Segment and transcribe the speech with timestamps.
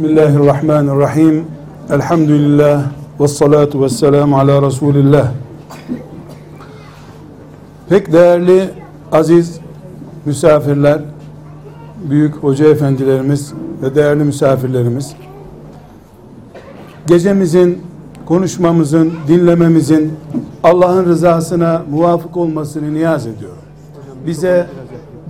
[0.00, 1.44] Bismillahirrahmanirrahim.
[1.90, 2.82] Elhamdülillah
[3.20, 5.32] ve salatu ve selamu ala Resulillah.
[7.88, 8.70] Pek değerli
[9.12, 9.60] aziz
[10.24, 11.00] misafirler,
[12.10, 13.52] büyük hoca efendilerimiz
[13.82, 15.12] ve değerli misafirlerimiz,
[17.06, 17.82] gecemizin,
[18.26, 20.12] konuşmamızın, dinlememizin
[20.62, 23.62] Allah'ın rızasına muvafık olmasını niyaz ediyorum.
[24.26, 24.66] Bize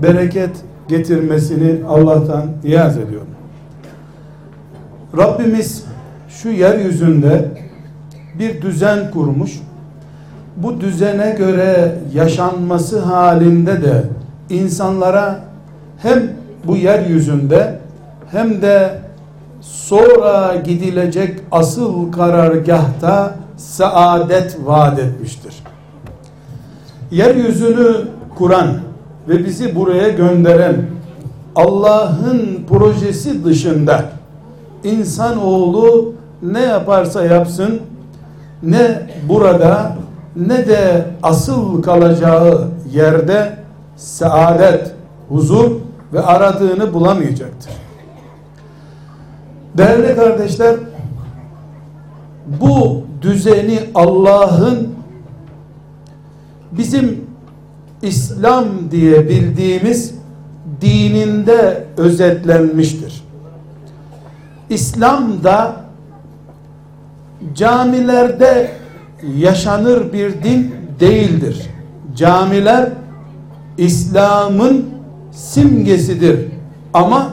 [0.02, 0.50] bereket
[0.88, 3.39] getirmesini Allah'tan niyaz ediyorum.
[5.16, 5.84] Rabbimiz
[6.28, 7.48] şu yeryüzünde
[8.38, 9.60] bir düzen kurmuş.
[10.56, 14.04] Bu düzene göre yaşanması halinde de
[14.50, 15.40] insanlara
[15.98, 16.22] hem
[16.64, 17.78] bu yeryüzünde
[18.30, 18.98] hem de
[19.60, 25.54] sonra gidilecek asıl karargahta saadet vaat etmiştir.
[27.10, 27.96] Yeryüzünü
[28.34, 28.78] kuran
[29.28, 30.76] ve bizi buraya gönderen
[31.56, 34.19] Allah'ın projesi dışında
[34.84, 36.12] insanoğlu
[36.42, 37.80] ne yaparsa yapsın
[38.62, 39.96] ne burada
[40.36, 43.56] ne de asıl kalacağı yerde
[43.96, 44.94] saadet,
[45.28, 45.70] huzur
[46.12, 47.72] ve aradığını bulamayacaktır.
[49.78, 50.76] Değerli kardeşler,
[52.60, 54.88] bu düzeni Allah'ın
[56.72, 57.24] bizim
[58.02, 60.14] İslam diye bildiğimiz
[60.80, 63.09] dininde özetlenmiştir.
[64.70, 65.76] İslam'da
[67.54, 68.70] camilerde
[69.36, 71.66] yaşanır bir din değildir.
[72.16, 72.88] Camiler
[73.78, 74.86] İslam'ın
[75.32, 76.48] simgesidir.
[76.94, 77.30] Ama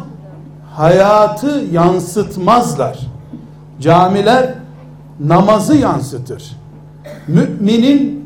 [0.75, 2.99] hayatı yansıtmazlar.
[3.81, 4.53] Camiler
[5.19, 6.55] namazı yansıtır.
[7.27, 8.25] Müminin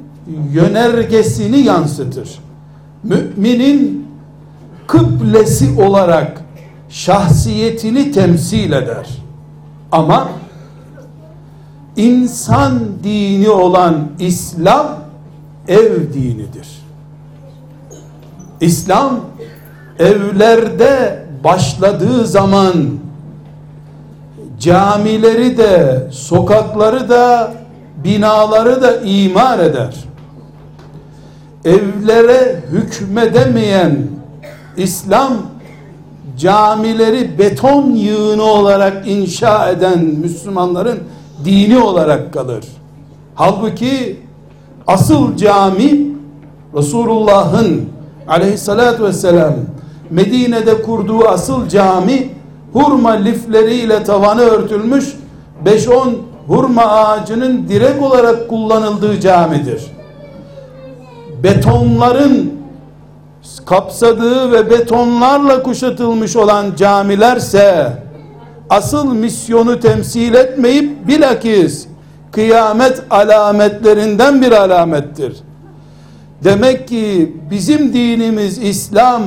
[0.52, 2.40] yönergesini yansıtır.
[3.04, 4.08] Müminin
[4.88, 6.42] kıblesi olarak
[6.92, 9.08] şahsiyetini temsil eder.
[9.92, 10.30] Ama
[11.96, 14.88] insan dini olan İslam
[15.68, 16.68] ev dinidir.
[18.62, 19.20] İslam
[20.00, 22.74] evlerde başladığı zaman
[24.60, 27.54] camileri de sokakları da
[28.04, 29.96] binaları da imar eder.
[31.66, 33.98] Evlere hükmedemeyen
[34.78, 35.34] İslam
[36.42, 41.00] camileri beton yığını olarak inşa eden Müslümanların
[41.46, 42.66] dini olarak kalır.
[43.36, 44.20] Halbuki
[44.88, 46.12] asıl cami
[46.76, 47.90] Resulullah'ın
[48.28, 49.54] aleyhissalatü vesselam
[50.10, 52.30] Medine'de kurduğu asıl cami
[52.74, 55.16] hurma lifleriyle tavanı örtülmüş
[55.66, 56.14] 5-10
[56.48, 59.82] hurma ağacının direk olarak kullanıldığı camidir.
[61.44, 62.61] Betonların
[63.60, 67.94] kapsadığı ve betonlarla kuşatılmış olan camilerse
[68.70, 71.88] asıl misyonu temsil etmeyip bilakis
[72.32, 75.38] kıyamet alametlerinden bir alamettir.
[76.44, 79.24] Demek ki bizim dinimiz İslam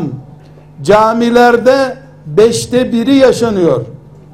[0.82, 1.96] camilerde
[2.26, 3.84] beşte biri yaşanıyor.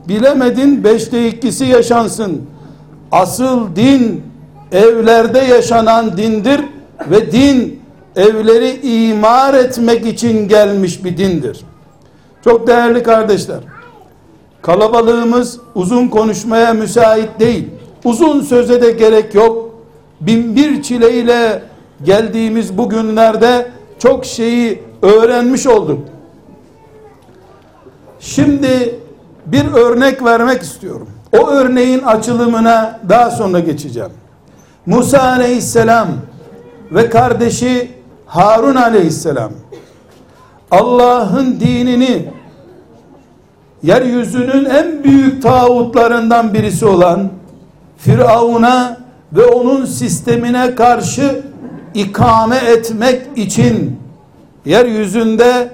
[0.09, 2.43] Bilemedin beşte ikisi yaşansın.
[3.13, 4.23] Asıl din
[4.73, 6.61] evlerde yaşanan dindir
[7.11, 7.80] ve din
[8.17, 11.61] evleri imar etmek için gelmiş bir dindir.
[12.45, 13.61] Çok değerli kardeşler.
[14.63, 17.69] Kalabalığımız uzun konuşmaya müsait değil.
[18.05, 19.75] Uzun söze de gerek yok.
[20.21, 21.63] Bin bir çileyle
[22.05, 25.99] geldiğimiz bu günlerde çok şeyi öğrenmiş olduk.
[28.21, 28.99] Şimdi
[29.47, 31.09] bir örnek vermek istiyorum.
[31.33, 34.11] O örneğin açılımına daha sonra geçeceğim.
[34.87, 36.09] Musa aleyhisselam
[36.93, 38.00] ve kardeşi
[38.31, 39.53] Harun aleyhisselam
[40.71, 42.29] Allah'ın dinini
[43.83, 47.29] yeryüzünün en büyük tağutlarından birisi olan
[47.99, 48.97] Firavun'a
[49.33, 51.43] ve onun sistemine karşı
[51.95, 54.01] ikame etmek için
[54.65, 55.71] yeryüzünde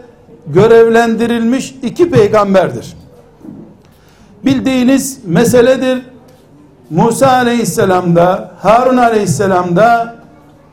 [0.47, 2.97] görevlendirilmiş iki peygamberdir.
[4.45, 6.03] Bildiğiniz meseledir.
[6.91, 10.17] Musa aleyhisselamda, Harun aleyhisselamda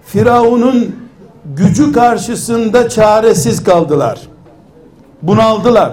[0.06, 1.03] Firavun'un
[1.46, 4.20] gücü karşısında çaresiz kaldılar.
[5.22, 5.92] Bunaldılar.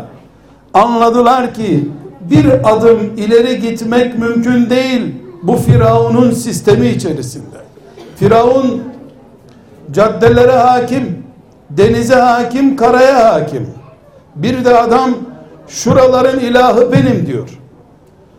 [0.75, 1.88] Anladılar ki
[2.20, 7.56] bir adım ileri gitmek mümkün değil bu Firavun'un sistemi içerisinde.
[8.17, 8.82] Firavun
[9.91, 11.25] caddelere hakim,
[11.70, 13.69] denize hakim, karaya hakim.
[14.35, 15.14] Bir de adam
[15.69, 17.58] şuraların ilahı benim diyor.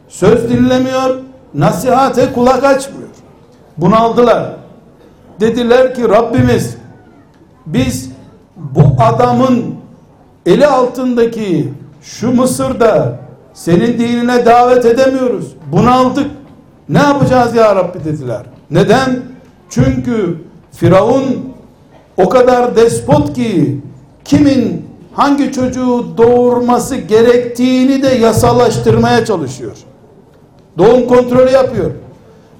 [0.08, 1.20] Söz dinlemiyor,
[1.54, 3.10] nasihate kulak açmıyor.
[3.78, 4.56] Bunaldılar.
[5.40, 6.78] Dediler ki Rabbimiz
[7.66, 8.12] biz
[8.56, 9.76] bu adamın
[10.46, 13.20] eli altındaki şu Mısır'da
[13.54, 15.46] senin dinine davet edemiyoruz.
[15.72, 16.32] Bunaldık.
[16.90, 18.42] Ne yapacağız ya Rabbi dediler.
[18.72, 19.20] Neden?
[19.70, 20.38] Çünkü
[20.72, 21.24] Firavun
[22.18, 23.80] o kadar despot ki
[24.26, 29.78] kimin hangi çocuğu doğurması gerektiğini de yasalaştırmaya çalışıyor.
[30.78, 31.92] Doğum kontrolü yapıyor.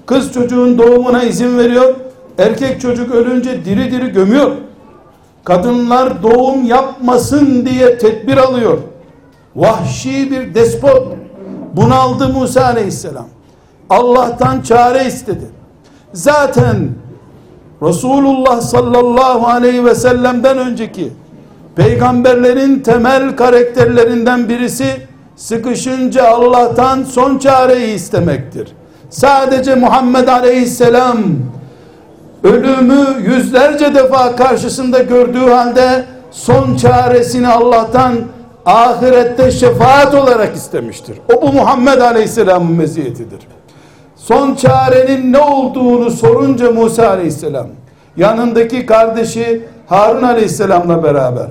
[0.06, 1.94] Kız çocuğun doğumuna izin veriyor.
[2.38, 4.50] Erkek çocuk ölünce diri diri gömüyor.
[5.44, 8.78] Kadınlar doğum yapmasın diye tedbir alıyor.
[9.56, 11.06] Vahşi bir despot.
[11.76, 13.26] Bunaldı Musa aleyhisselam.
[13.90, 15.44] Allah'tan çare istedi.
[16.12, 16.88] Zaten
[17.82, 21.12] Resulullah sallallahu aleyhi ve sellem'den önceki
[21.76, 24.86] peygamberlerin temel karakterlerinden birisi
[25.36, 28.72] sıkışınca Allah'tan son çareyi istemektir.
[29.10, 31.18] Sadece Muhammed aleyhisselam
[32.44, 38.14] ölümü yüzlerce defa karşısında gördüğü halde son çaresini Allah'tan
[38.66, 41.18] ahirette şefaat olarak istemiştir.
[41.36, 43.40] O bu Muhammed aleyhisselamın meziyetidir.
[44.16, 47.66] Son çarenin ne olduğunu sorunca Musa aleyhisselam
[48.16, 51.46] yanındaki kardeşi Harun aleyhisselamla beraber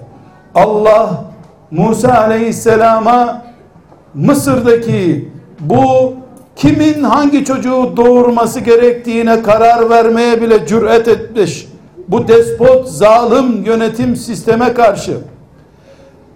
[0.55, 1.23] Allah
[1.71, 3.41] Musa aleyhisselama
[4.13, 5.29] Mısır'daki
[5.59, 6.13] bu
[6.61, 11.67] kimin hangi çocuğu doğurması gerektiğine karar vermeye bile cüret etmiş
[12.07, 15.17] bu despot zalim yönetim sisteme karşı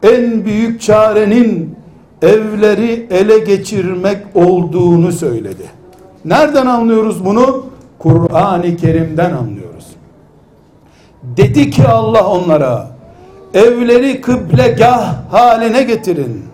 [0.04, 1.76] en büyük çarenin
[2.22, 5.64] evleri ele geçirmek olduğunu söyledi.
[6.26, 7.66] Nereden anlıyoruz bunu?
[8.00, 9.86] Kur'an-ı Kerim'den anlıyoruz.
[11.24, 12.88] Dedi ki Allah onlara
[13.54, 16.46] evleri kıblegah haline getirin.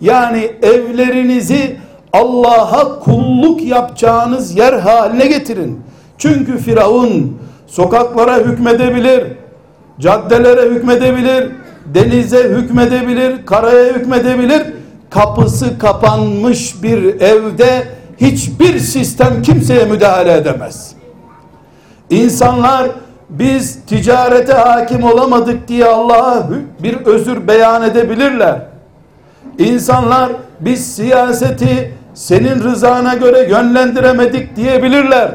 [0.00, 1.76] Yani evlerinizi
[2.12, 5.80] Allah'a kulluk yapacağınız yer haline getirin.
[6.18, 9.24] Çünkü Firavun sokaklara hükmedebilir,
[10.00, 11.50] caddelere hükmedebilir,
[11.94, 14.62] denize hükmedebilir, karaya hükmedebilir.
[15.10, 17.84] Kapısı kapanmış bir evde
[18.20, 20.92] hiçbir sistem kimseye müdahale edemez.
[22.10, 22.90] İnsanlar
[23.30, 26.48] biz ticarete hakim olamadık diye Allah'a
[26.82, 28.60] bir özür beyan edebilirler.
[29.58, 35.30] İnsanlar biz siyaseti senin rızana göre yönlendiremedik diyebilirler.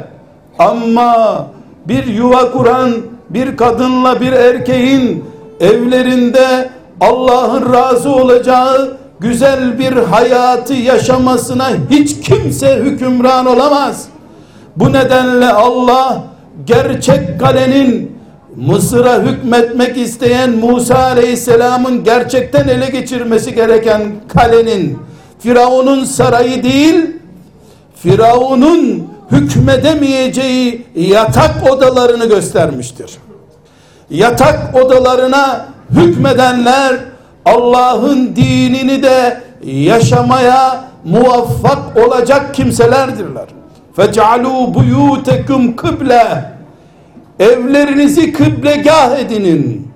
[0.59, 1.47] Ama
[1.87, 2.91] bir yuva kuran
[3.29, 5.25] bir kadınla bir erkeğin
[5.59, 6.69] evlerinde
[7.01, 14.05] Allah'ın razı olacağı güzel bir hayatı yaşamasına hiç kimse hükümran olamaz.
[14.75, 16.23] Bu nedenle Allah
[16.65, 18.15] gerçek kalenin
[18.55, 24.99] Mısır'a hükmetmek isteyen Musa Aleyhisselam'ın gerçekten ele geçirmesi gereken kalenin
[25.39, 27.05] Firavun'un sarayı değil
[27.95, 33.11] Firavun'un hükmedemeyeceği yatak odalarını göstermiştir.
[34.09, 36.95] Yatak odalarına hükmedenler
[37.45, 43.45] Allah'ın dinini de yaşamaya muvaffak olacak kimselerdirler.
[43.97, 46.51] Fec'alû buyûtekum kıble
[47.39, 49.91] evlerinizi kıblegah edinin.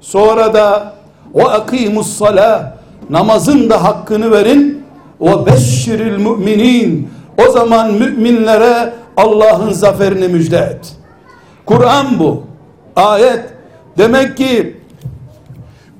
[0.00, 0.92] Sonra da
[1.34, 2.75] o akimus salah
[3.10, 4.82] namazın da hakkını verin.
[5.20, 7.08] O beşşiril müminin
[7.46, 10.92] o zaman müminlere Allah'ın zaferini müjde et.
[11.66, 12.42] Kur'an bu.
[12.96, 13.44] Ayet
[13.98, 14.76] demek ki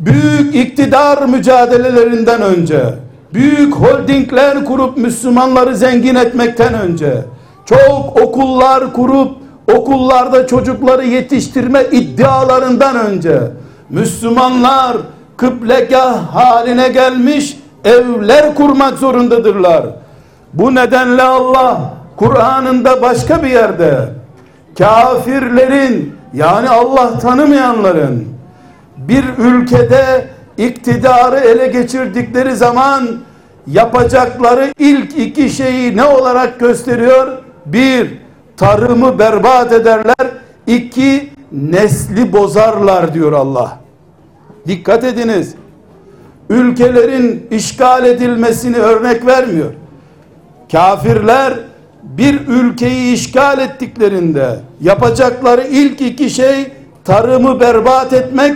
[0.00, 2.84] büyük iktidar mücadelelerinden önce
[3.34, 7.24] büyük holdingler kurup Müslümanları zengin etmekten önce
[7.64, 9.32] çok okullar kurup
[9.74, 13.40] okullarda çocukları yetiştirme iddialarından önce
[13.90, 14.96] Müslümanlar
[15.36, 19.86] kıblegah haline gelmiş evler kurmak zorundadırlar.
[20.52, 21.80] Bu nedenle Allah
[22.16, 24.08] Kur'an'ında başka bir yerde
[24.78, 28.28] kafirlerin yani Allah tanımayanların
[28.96, 30.28] bir ülkede
[30.58, 33.08] iktidarı ele geçirdikleri zaman
[33.66, 37.38] yapacakları ilk iki şeyi ne olarak gösteriyor?
[37.66, 38.18] Bir,
[38.56, 40.30] tarımı berbat ederler.
[40.66, 43.85] İki, nesli bozarlar diyor Allah.
[44.66, 45.54] Dikkat ediniz.
[46.50, 49.72] Ülkelerin işgal edilmesini örnek vermiyor.
[50.72, 51.54] Kafirler
[52.02, 56.66] bir ülkeyi işgal ettiklerinde yapacakları ilk iki şey
[57.04, 58.54] tarımı berbat etmek,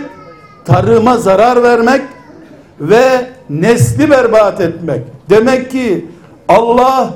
[0.65, 2.01] tarıma zarar vermek
[2.79, 5.01] ve nesli berbat etmek.
[5.29, 6.05] Demek ki
[6.47, 7.13] Allah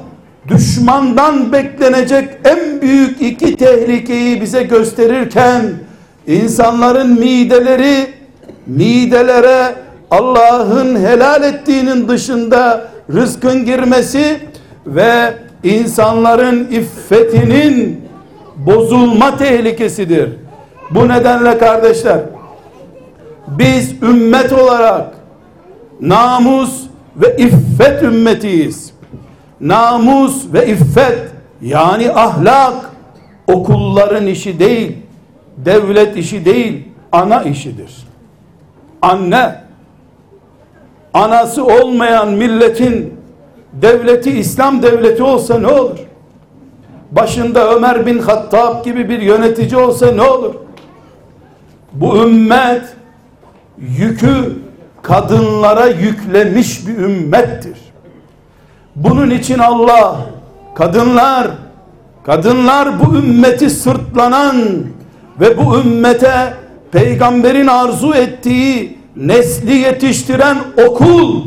[0.47, 5.73] düşmandan beklenecek en büyük iki tehlikeyi bize gösterirken
[6.27, 8.07] insanların mideleri
[8.67, 9.75] midelere
[10.11, 14.39] Allah'ın helal ettiğinin dışında rızkın girmesi
[14.85, 18.05] ve insanların iffetinin
[18.55, 20.29] bozulma tehlikesidir.
[20.91, 22.19] Bu nedenle kardeşler
[23.47, 25.13] biz ümmet olarak
[26.01, 28.93] namus, ve iffet ümmetiyiz.
[29.61, 31.19] Namus ve iffet
[31.61, 32.91] yani ahlak
[33.47, 34.97] okulların işi değil,
[35.57, 37.95] devlet işi değil, ana işidir.
[39.05, 39.55] Anne,
[41.13, 43.13] anası olmayan milletin
[43.73, 45.97] devleti İslam devleti olsa ne olur?
[47.11, 50.55] Başında Ömer bin Hattab gibi bir yönetici olsa ne olur?
[51.93, 52.81] Bu ümmet
[53.77, 54.53] yükü
[55.01, 57.77] kadınlara yüklemiş bir ümmettir.
[58.95, 60.15] Bunun için Allah
[60.75, 61.47] kadınlar
[62.23, 64.55] kadınlar bu ümmeti sırtlanan
[65.39, 66.64] ve bu ümmete
[66.95, 71.41] peygamberin arzu ettiği nesli yetiştiren okul,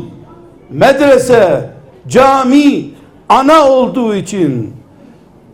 [0.69, 1.69] medrese,
[2.07, 2.85] cami,
[3.29, 4.73] ana olduğu için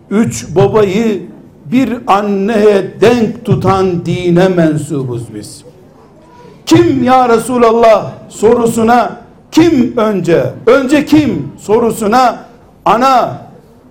[0.09, 1.21] üç babayı
[1.65, 5.63] bir anneye denk tutan dine mensubuz biz.
[6.65, 9.17] Kim ya Resulallah sorusuna
[9.51, 10.43] kim önce?
[10.67, 12.39] Önce kim sorusuna
[12.85, 13.37] ana,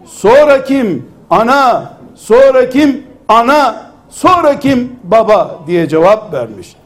[0.07, 1.07] sonra kim?
[1.31, 3.03] Ana, sonra kim?
[3.29, 3.85] Ana,
[4.15, 4.97] sonra kim?
[5.05, 6.77] Baba diye cevap vermiş.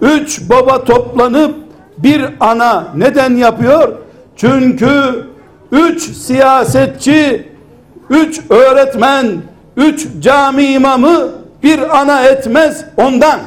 [0.00, 1.54] Üç baba toplanıp
[1.98, 3.92] bir ana neden yapıyor?
[4.36, 5.24] Çünkü
[5.72, 7.48] üç siyasetçi,
[8.10, 9.26] üç öğretmen,
[9.76, 11.28] üç cami imamı
[11.62, 13.40] bir ana etmez ondan.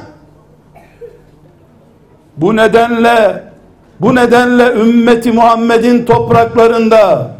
[2.38, 3.44] Bu nedenle
[4.00, 7.32] bu nedenle ümmeti Muhammed'in topraklarında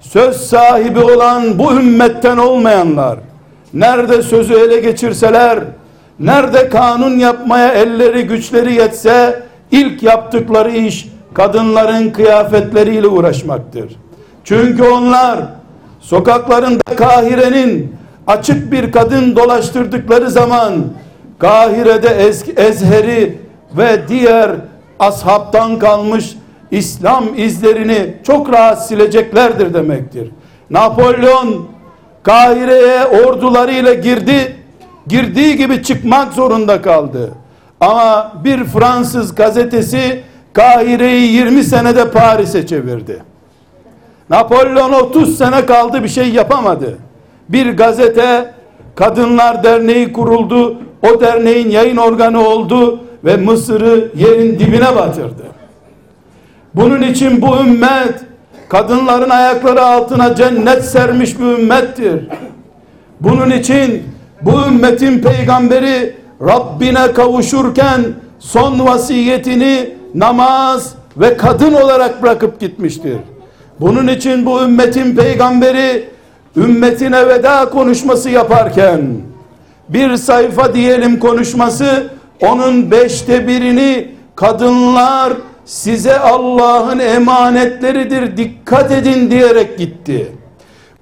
[0.00, 3.18] söz sahibi olan bu ümmetten olmayanlar
[3.74, 5.58] nerede sözü ele geçirseler
[6.20, 13.96] nerede kanun yapmaya elleri güçleri yetse ilk yaptıkları iş kadınların kıyafetleriyle uğraşmaktır.
[14.44, 15.38] Çünkü onlar
[16.00, 20.74] sokaklarında Kahire'nin açık bir kadın dolaştırdıkları zaman
[21.38, 22.08] Kahire'de
[22.56, 23.38] Ezher'i
[23.78, 24.50] ve diğer
[24.98, 26.36] ashabtan kalmış
[26.70, 30.30] İslam izlerini çok rahat sileceklerdir demektir.
[30.70, 31.66] Napolyon
[32.24, 34.56] Kahire'ye ordularıyla girdi.
[35.06, 37.30] Girdiği gibi çıkmak zorunda kaldı.
[37.80, 43.22] Ama bir Fransız gazetesi Kahire'yi 20 senede Paris'e çevirdi.
[44.30, 46.98] Napolyon 30 sene kaldı bir şey yapamadı.
[47.48, 48.54] Bir gazete
[48.94, 50.78] Kadınlar Derneği kuruldu.
[51.02, 55.42] O derneğin yayın organı oldu ve Mısır'ı yerin dibine batırdı.
[56.74, 58.14] Bunun için bu ümmet
[58.68, 62.28] kadınların ayakları altına cennet sermiş bir ümmettir.
[63.20, 64.02] Bunun için
[64.42, 68.00] bu ümmetin peygamberi Rabbine kavuşurken
[68.38, 73.16] son vasiyetini namaz ve kadın olarak bırakıp gitmiştir.
[73.80, 76.08] Bunun için bu ümmetin peygamberi
[76.56, 79.02] ümmetine veda konuşması yaparken
[79.88, 82.06] bir sayfa diyelim konuşması
[82.40, 85.32] onun beşte birini kadınlar
[85.64, 90.32] size Allah'ın emanetleridir dikkat edin diyerek gitti.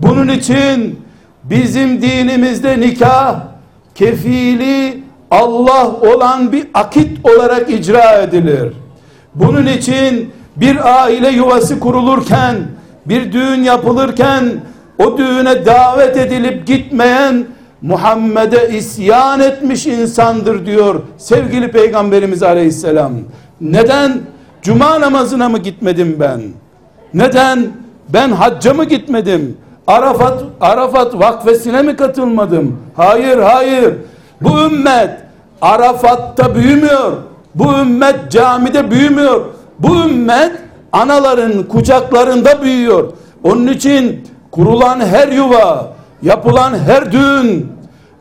[0.00, 1.00] Bunun için
[1.44, 3.36] bizim dinimizde nikah
[3.94, 8.72] kefili Allah olan bir akit olarak icra edilir.
[9.34, 12.56] Bunun için bir aile yuvası kurulurken,
[13.06, 14.44] bir düğün yapılırken
[14.98, 17.44] o düğüne davet edilip gitmeyen
[17.82, 23.12] Muhammed'e isyan etmiş insandır diyor sevgili peygamberimiz aleyhisselam.
[23.60, 24.20] Neden?
[24.62, 26.40] Cuma namazına mı gitmedim ben?
[27.14, 27.72] Neden?
[28.08, 29.56] Ben hacca mı gitmedim?
[29.86, 32.78] Arafat Arafat vakfesine mi katılmadım?
[32.96, 33.94] Hayır, hayır.
[34.40, 35.10] Bu ümmet
[35.60, 37.12] Arafat'ta büyümüyor.
[37.54, 39.44] Bu ümmet camide büyümüyor.
[39.78, 40.52] Bu ümmet
[40.92, 43.12] anaların kucaklarında büyüyor.
[43.44, 45.92] Onun için kurulan her yuva,
[46.22, 47.72] yapılan her düğün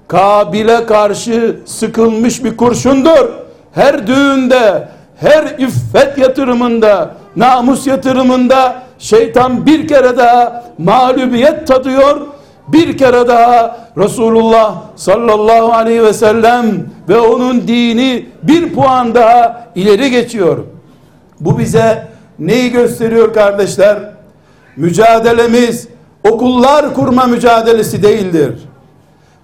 [0.08, 3.30] Kabil'e karşı sıkılmış bir kurşundur.
[3.72, 4.88] Her düğünde,
[5.22, 12.22] her iffet yatırımında, namus yatırımında şeytan bir kere daha mağlubiyet tadıyor.
[12.68, 16.66] Bir kere daha Resulullah sallallahu aleyhi ve sellem
[17.10, 20.58] ve onun dini bir puan daha ileri geçiyor.
[21.40, 22.08] Bu bize
[22.40, 24.00] neyi gösteriyor kardeşler?
[24.78, 25.88] Mücadelemiz
[26.30, 28.60] okullar kurma mücadelesi değildir.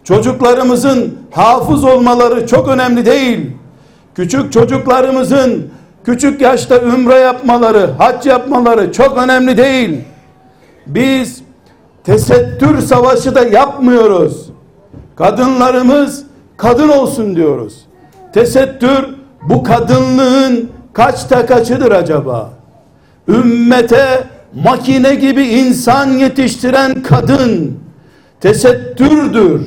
[0.03, 3.56] Çocuklarımızın hafız olmaları çok önemli değil.
[4.17, 5.69] Küçük çocuklarımızın
[6.05, 10.01] küçük yaşta ümre yapmaları, hac yapmaları çok önemli değil.
[10.87, 11.41] Biz
[12.03, 14.49] tesettür savaşı da yapmıyoruz.
[15.15, 16.23] Kadınlarımız
[16.57, 17.85] kadın olsun diyoruz.
[18.33, 19.05] Tesettür
[19.49, 22.49] bu kadınlığın kaçta kaçıdır acaba?
[23.27, 24.23] Ümmete
[24.63, 27.79] makine gibi insan yetiştiren kadın
[28.41, 29.61] tesettürdür.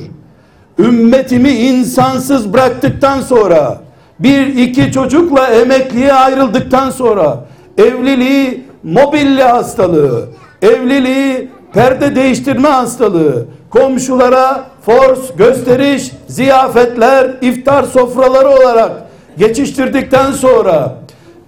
[0.79, 3.90] Ümmetimi insansız bıraktıktan sonra
[4.23, 7.45] bir iki çocukla emekliye ayrıldıktan sonra
[7.77, 10.25] evliliği mobilya hastalığı,
[10.61, 18.91] evliliği perde değiştirme hastalığı, komşulara force, gösteriş, ziyafetler, iftar sofraları olarak
[19.37, 20.95] geçiştirdikten sonra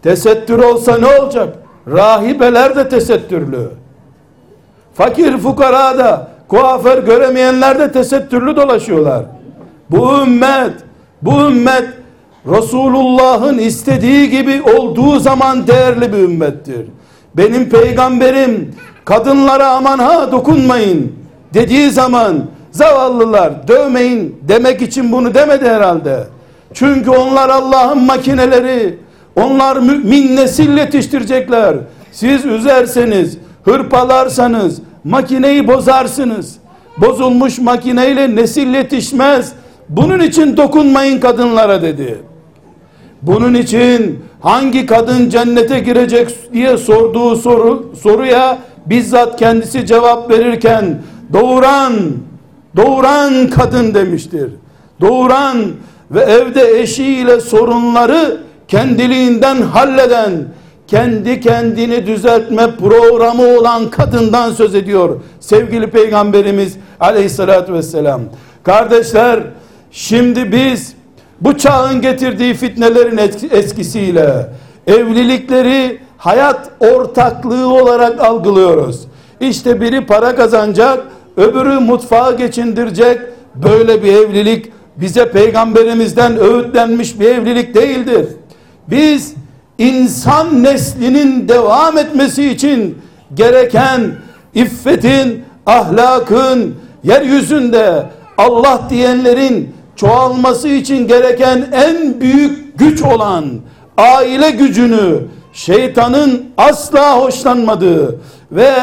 [0.01, 1.55] tesettür olsa ne olacak?
[1.87, 3.69] Rahibeler de tesettürlü.
[4.93, 9.25] Fakir fukara da kuaför göremeyenler de tesettürlü dolaşıyorlar.
[9.91, 10.73] Bu ümmet,
[11.21, 11.89] bu ümmet
[12.47, 16.85] Resulullah'ın istediği gibi olduğu zaman değerli bir ümmettir.
[17.37, 21.15] Benim peygamberim kadınlara aman ha dokunmayın
[21.53, 26.23] dediği zaman zavallılar dövmeyin demek için bunu demedi herhalde.
[26.73, 28.99] Çünkü onlar Allah'ın makineleri.
[29.35, 31.75] Onlar mümin nesil yetiştirecekler.
[32.11, 36.55] Siz üzerseniz, hırpalarsanız makineyi bozarsınız.
[36.97, 39.53] Bozulmuş makineyle nesil yetişmez.
[39.89, 42.17] Bunun için dokunmayın kadınlara dedi.
[43.27, 51.01] Bunun için hangi kadın cennete girecek diye sorduğu soru soruya bizzat kendisi cevap verirken
[51.33, 51.93] doğuran
[52.75, 54.49] doğuran kadın demiştir.
[55.01, 55.57] Doğuran
[56.11, 60.31] ve evde eşiyle sorunları kendiliğinden halleden
[60.87, 68.21] kendi kendini düzeltme programı olan kadından söz ediyor sevgili peygamberimiz aleyhissalatü vesselam
[68.63, 69.39] kardeşler
[69.91, 70.95] şimdi biz
[71.43, 73.17] bu çağın getirdiği fitnelerin
[73.51, 74.49] eskisiyle.
[74.87, 79.01] Evlilikleri hayat ortaklığı olarak algılıyoruz.
[79.39, 81.03] İşte biri para kazanacak
[81.37, 83.19] öbürü mutfağı geçindirecek.
[83.55, 88.27] Böyle bir evlilik bize peygamberimizden öğütlenmiş bir evlilik değildir.
[88.87, 89.33] Biz
[89.77, 92.97] insan neslinin devam etmesi için
[93.33, 94.11] gereken
[94.53, 98.03] iffetin, ahlakın, yeryüzünde
[98.37, 103.45] Allah diyenlerin çoğalması için gereken en büyük güç olan
[103.97, 105.19] aile gücünü
[105.53, 108.19] şeytanın asla hoşlanmadığı
[108.51, 108.73] ve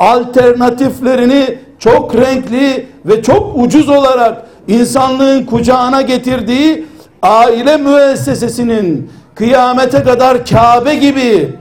[0.00, 6.86] alternatiflerini çok renkli ve çok ucuz olarak insanlığın kucağına getirdiği
[7.22, 11.54] aile müessesesinin kıyamete kadar Kabe gibi,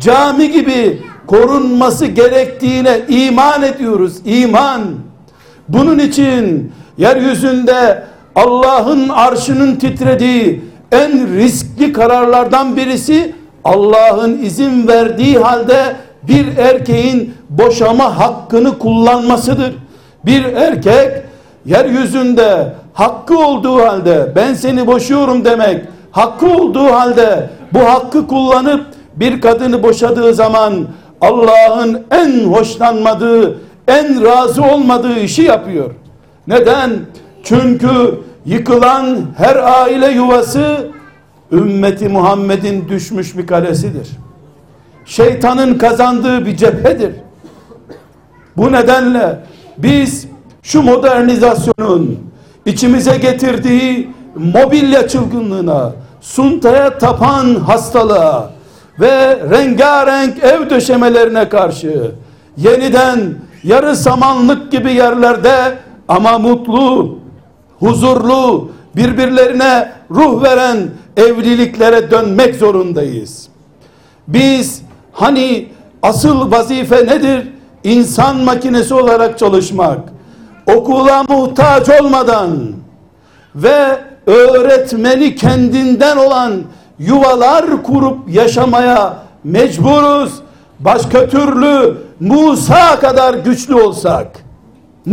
[0.00, 4.16] cami gibi korunması gerektiğine iman ediyoruz.
[4.24, 4.82] İman.
[5.68, 8.02] Bunun için yeryüzünde
[8.34, 18.78] Allah'ın arşının titrediği en riskli kararlardan birisi Allah'ın izin verdiği halde bir erkeğin boşama hakkını
[18.78, 19.74] kullanmasıdır.
[20.24, 21.12] Bir erkek
[21.66, 29.40] yeryüzünde hakkı olduğu halde ben seni boşuyorum demek hakkı olduğu halde bu hakkı kullanıp bir
[29.40, 30.86] kadını boşadığı zaman
[31.20, 35.90] Allah'ın en hoşlanmadığı, en razı olmadığı işi yapıyor.
[36.46, 36.90] Neden?
[37.44, 40.90] Çünkü yıkılan her aile yuvası
[41.52, 44.08] ümmeti Muhammed'in düşmüş bir kalesidir.
[45.04, 47.12] Şeytanın kazandığı bir cephedir.
[48.56, 49.38] Bu nedenle
[49.78, 50.26] biz
[50.62, 52.18] şu modernizasyonun
[52.66, 58.50] içimize getirdiği mobilya çılgınlığına, suntaya tapan hastalığa
[59.00, 62.10] ve rengarenk ev döşemelerine karşı
[62.56, 67.18] yeniden yarı samanlık gibi yerlerde ama mutlu,
[67.80, 73.48] huzurlu, birbirlerine ruh veren evliliklere dönmek zorundayız.
[74.28, 75.68] Biz hani
[76.02, 77.48] asıl vazife nedir?
[77.84, 79.98] İnsan makinesi olarak çalışmak.
[80.76, 82.50] Okula muhtaç olmadan
[83.54, 86.62] ve öğretmeni kendinden olan
[86.98, 90.32] yuvalar kurup yaşamaya mecburuz.
[90.80, 94.44] Başka türlü Musa kadar güçlü olsak,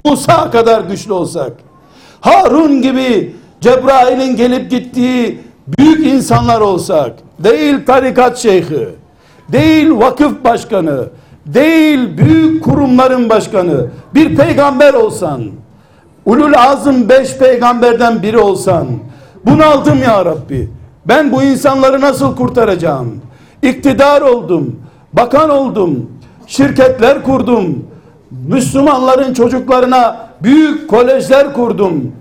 [0.05, 1.51] Musa kadar güçlü olsak,
[2.27, 8.89] Harun gibi Cebrail'in gelip gittiği büyük insanlar olsak, değil tarikat şeyhi,
[9.51, 11.03] değil vakıf başkanı,
[11.45, 15.43] değil büyük kurumların başkanı, bir peygamber olsan,
[16.25, 18.87] ulul azım beş peygamberden biri olsan,
[19.45, 20.69] bunaldım ya Rabbi.
[21.05, 23.21] Ben bu insanları nasıl kurtaracağım?
[23.61, 24.79] İktidar oldum,
[25.13, 26.11] bakan oldum,
[26.47, 27.85] şirketler kurdum,
[28.47, 32.11] Müslümanların çocuklarına büyük kolejler kurdum.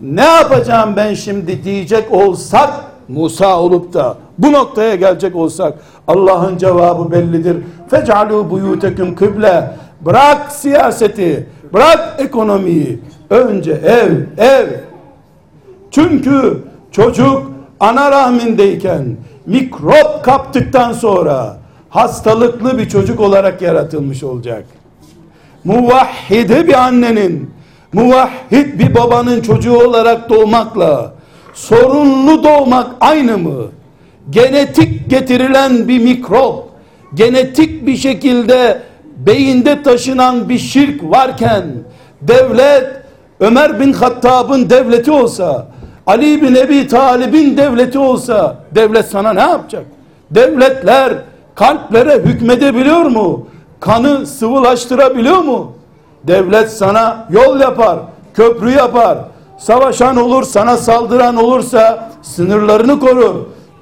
[0.00, 2.70] Ne yapacağım ben şimdi diyecek olsak
[3.08, 5.74] Musa olup da bu noktaya gelecek olsak
[6.08, 7.56] Allah'ın cevabı bellidir.
[7.90, 9.70] Fecalu buyutekum kıble.
[10.00, 13.00] Bırak siyaseti, bırak ekonomiyi.
[13.30, 14.68] Önce ev, ev.
[15.90, 16.58] Çünkü
[16.92, 21.56] çocuk ana rahmindeyken mikrop kaptıktan sonra
[21.88, 24.64] hastalıklı bir çocuk olarak yaratılmış olacak.
[25.64, 27.50] Muvahhide bir annenin,
[27.94, 31.14] muvahhid bir babanın çocuğu olarak doğmakla
[31.54, 33.66] sorunlu doğmak aynı mı?
[34.30, 36.64] Genetik getirilen bir mikrop,
[37.14, 38.82] genetik bir şekilde
[39.16, 41.64] beyinde taşınan bir şirk varken
[42.22, 42.86] devlet
[43.40, 45.66] Ömer bin Hattab'ın devleti olsa
[46.06, 49.84] Ali bin Ebi Talib'in devleti olsa devlet sana ne yapacak?
[50.30, 51.12] Devletler
[51.54, 53.46] kalplere hükmedebiliyor mu?
[53.80, 55.72] Kanı sıvılaştırabiliyor mu?
[56.26, 57.98] Devlet sana yol yapar,
[58.34, 59.18] köprü yapar.
[59.58, 63.34] Savaşan olur, sana saldıran olursa sınırlarını korur.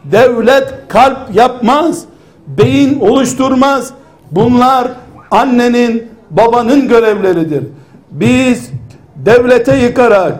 [0.04, 2.04] Devlet kalp yapmaz,
[2.46, 3.90] beyin oluşturmaz.
[4.30, 4.88] Bunlar
[5.30, 7.64] annenin, babanın görevleridir.
[8.10, 8.70] Biz
[9.16, 10.34] devlete yıkarak,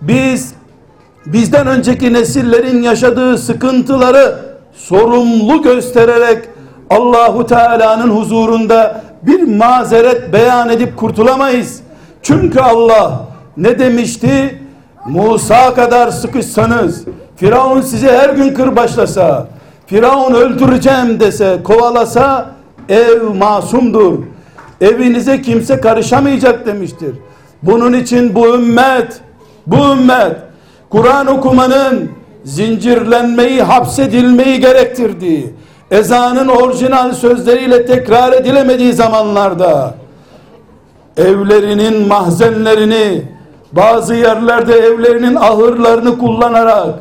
[0.00, 0.54] biz
[1.26, 4.38] bizden önceki nesillerin yaşadığı sıkıntıları
[4.74, 6.38] sorumlu göstererek
[6.90, 11.80] Allahu Teala'nın huzurunda bir mazeret beyan edip kurtulamayız.
[12.22, 13.20] Çünkü Allah
[13.56, 14.62] ne demişti?
[15.06, 17.04] Musa kadar sıkışsanız,
[17.36, 19.46] Firavun sizi her gün kırbaçlasa,
[19.86, 22.50] Firavun öldüreceğim dese, kovalasa
[22.88, 24.18] ev masumdur.
[24.80, 27.14] Evinize kimse karışamayacak demiştir.
[27.62, 29.20] Bunun için bu ümmet,
[29.66, 30.36] bu ümmet
[30.90, 32.10] Kur'an okumanın
[32.44, 35.54] zincirlenmeyi, hapsedilmeyi gerektirdiği,
[35.90, 39.94] ezanın orijinal sözleriyle tekrar edilemediği zamanlarda
[41.16, 43.22] evlerinin mahzenlerini,
[43.72, 46.94] bazı yerlerde evlerinin ahırlarını kullanarak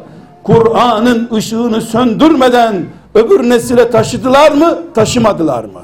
[0.43, 5.81] Kur'an'ın ışığını söndürmeden öbür nesile taşıdılar mı, taşımadılar mı?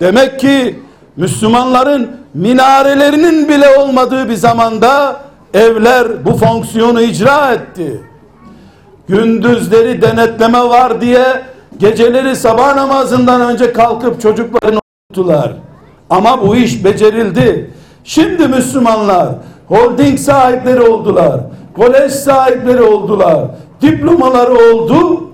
[0.00, 0.80] Demek ki
[1.16, 5.20] Müslümanların minarelerinin bile olmadığı bir zamanda
[5.54, 8.02] evler bu fonksiyonu icra etti.
[9.08, 11.42] Gündüzleri denetleme var diye
[11.78, 15.52] geceleri sabah namazından önce kalkıp çocuklarını tuttular.
[16.10, 17.70] Ama bu iş becerildi.
[18.04, 19.28] Şimdi Müslümanlar
[19.68, 21.40] holding sahipleri oldular.
[21.76, 23.44] Kolej sahipleri oldular.
[23.82, 25.24] Diplomaları oldu.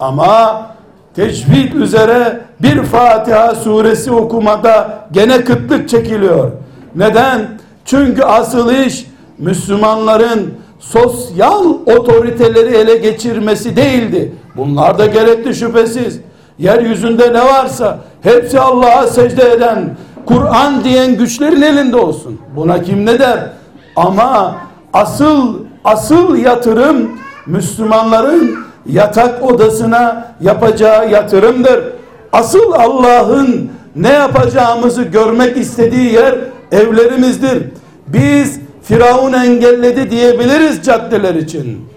[0.00, 0.66] Ama
[1.14, 6.50] teşvik üzere bir Fatiha suresi okumada gene kıtlık çekiliyor.
[6.94, 7.48] Neden?
[7.84, 9.06] Çünkü asıl iş
[9.38, 14.32] Müslümanların sosyal otoriteleri ele geçirmesi değildi.
[14.56, 16.20] Bunlar da gerekli şüphesiz.
[16.58, 22.40] Yeryüzünde ne varsa hepsi Allah'a secde eden, Kur'an diyen güçlerin elinde olsun.
[22.56, 23.50] Buna kim ne der?
[23.96, 24.56] Ama
[24.92, 27.10] asıl asıl yatırım
[27.46, 31.84] Müslümanların yatak odasına yapacağı yatırımdır.
[32.32, 36.38] Asıl Allah'ın ne yapacağımızı görmek istediği yer
[36.72, 37.62] evlerimizdir.
[38.06, 41.88] Biz Firavun engelledi diyebiliriz caddeler için.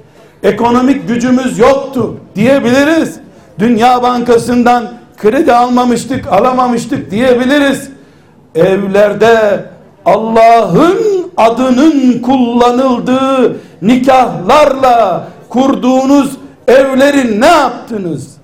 [0.43, 3.19] Ekonomik gücümüz yoktu diyebiliriz.
[3.59, 7.89] Dünya Bankası'ndan kredi almamıştık, alamamıştık diyebiliriz.
[8.55, 9.65] Evlerde
[10.05, 18.35] Allah'ın adının kullanıldığı nikahlarla kurduğunuz evleri ne yaptınız?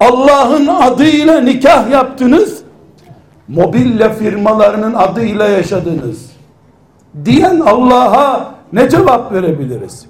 [0.00, 2.58] Allah'ın adıyla nikah yaptınız.
[3.48, 6.31] Mobilya firmalarının adıyla yaşadınız.
[7.24, 10.06] Diyen Allah'a ne cevap verebiliriz?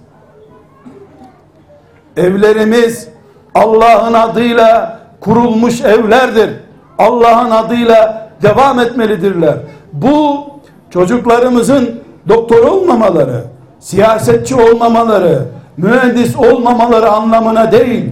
[2.16, 3.08] Evlerimiz
[3.54, 6.50] Allah'ın adıyla kurulmuş evlerdir.
[6.98, 9.54] Allah'ın adıyla devam etmelidirler.
[9.92, 10.44] Bu
[10.90, 13.44] çocuklarımızın doktor olmamaları,
[13.80, 15.42] siyasetçi olmamaları,
[15.76, 18.10] mühendis olmamaları anlamına değil.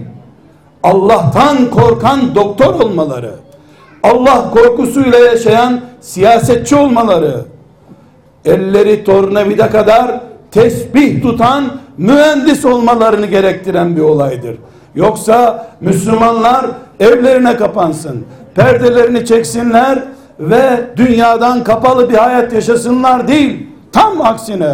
[0.83, 3.35] Allah'tan korkan doktor olmaları,
[4.03, 7.45] Allah korkusuyla yaşayan siyasetçi olmaları,
[8.45, 10.19] elleri tornavida kadar
[10.51, 11.63] tesbih tutan
[11.97, 14.55] mühendis olmalarını gerektiren bir olaydır.
[14.95, 16.65] Yoksa Müslümanlar
[16.99, 18.25] evlerine kapansın,
[18.55, 19.99] perdelerini çeksinler
[20.39, 23.67] ve dünyadan kapalı bir hayat yaşasınlar değil.
[23.91, 24.73] Tam aksine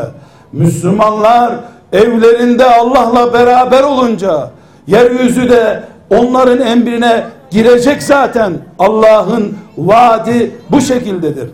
[0.52, 1.56] Müslümanlar
[1.94, 4.50] evlerinde Allah'la beraber olunca
[4.88, 8.54] yeryüzü de onların emrine girecek zaten.
[8.80, 11.50] Allah'ın vaadi bu şekildedir.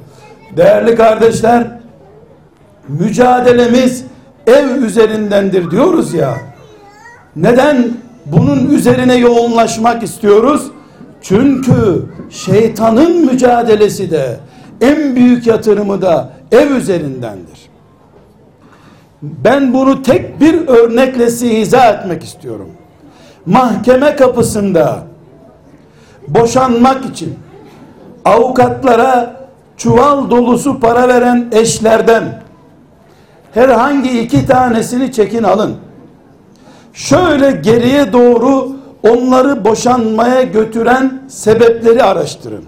[0.57, 1.67] Değerli kardeşler,
[2.87, 4.05] mücadelemiz
[4.47, 6.37] ev üzerindendir diyoruz ya.
[7.35, 7.93] Neden
[8.25, 10.71] bunun üzerine yoğunlaşmak istiyoruz?
[11.21, 14.39] Çünkü şeytanın mücadelesi de
[14.81, 17.69] en büyük yatırımı da ev üzerindendir.
[19.21, 22.69] Ben bunu tek bir örnekle size izah etmek istiyorum.
[23.45, 25.03] Mahkeme kapısında
[26.27, 27.35] boşanmak için
[28.25, 29.35] avukatlara
[29.77, 32.42] çuval dolusu para veren eşlerden
[33.53, 35.75] herhangi iki tanesini çekin alın.
[36.93, 38.71] Şöyle geriye doğru
[39.03, 42.63] onları boşanmaya götüren sebepleri araştırın.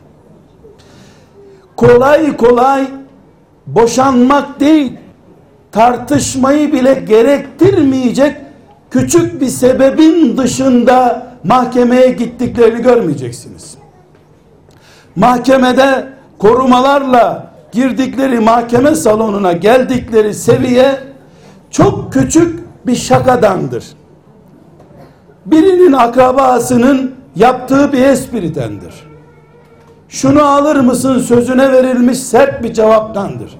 [1.76, 2.88] Kolay kolay
[3.68, 4.94] boşanmak değil,
[5.72, 8.38] tartışmayı bile gerektirmeyecek
[8.92, 13.78] küçük bir sebebin dışında mahkemeye gittiklerini görmeyeceksiniz.
[15.16, 21.00] Mahkemede korumalarla girdikleri mahkeme salonuna geldikleri seviye
[21.72, 23.84] çok küçük bir şakadandır.
[25.46, 28.94] Birinin akrabasının yaptığı bir espridendir.
[30.10, 33.58] Şunu alır mısın sözüne verilmiş sert bir cevaptandır.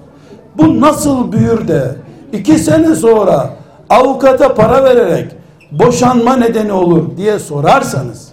[0.58, 1.96] Bu nasıl büyür de
[2.32, 3.50] iki sene sonra
[3.90, 5.32] avukata para vererek
[5.72, 8.28] boşanma nedeni olur diye sorarsanız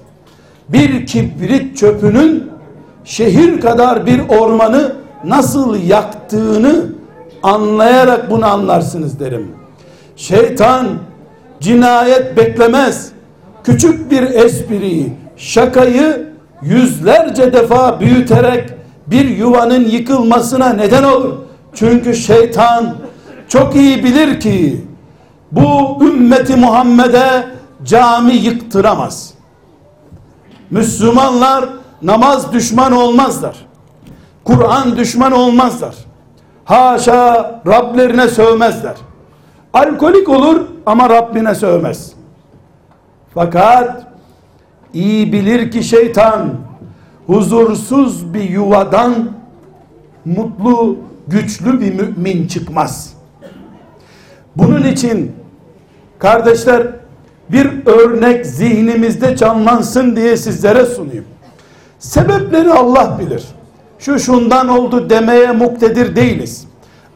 [0.70, 2.52] bir kibrit çöpünün
[3.04, 6.86] şehir kadar bir ormanı nasıl yaktığını
[7.44, 9.52] anlayarak bunu anlarsınız derim.
[10.16, 10.88] Şeytan
[11.60, 13.12] cinayet beklemez.
[13.64, 18.70] Küçük bir espriyi, şakayı yüzlerce defa büyüterek
[19.08, 21.34] bir yuvanın yıkılmasına neden olur.
[21.74, 22.96] Çünkü şeytan
[23.48, 24.86] çok iyi bilir ki
[25.52, 27.46] bu ümmeti Muhammed'e
[27.86, 29.34] cami yıktıramaz.
[30.70, 31.70] Müslümanlar
[32.02, 33.56] namaz düşman olmazlar.
[34.44, 35.96] Kur'an düşman olmazlar.
[36.66, 38.96] Haşa Rablerine sövmezler.
[39.74, 42.14] Alkolik olur ama Rabbine sövmez.
[43.34, 44.08] Fakat
[44.94, 46.50] iyi bilir ki şeytan
[47.28, 49.14] huzursuz bir yuvadan
[50.26, 53.14] mutlu, güçlü bir mümin çıkmaz.
[54.56, 55.32] Bunun için
[56.20, 56.88] kardeşler
[57.50, 61.26] bir örnek zihnimizde canlansın diye sizlere sunayım.
[62.00, 63.44] Sebepleri Allah bilir.
[64.06, 66.68] Şu şundan oldu demeye muktedir değiliz.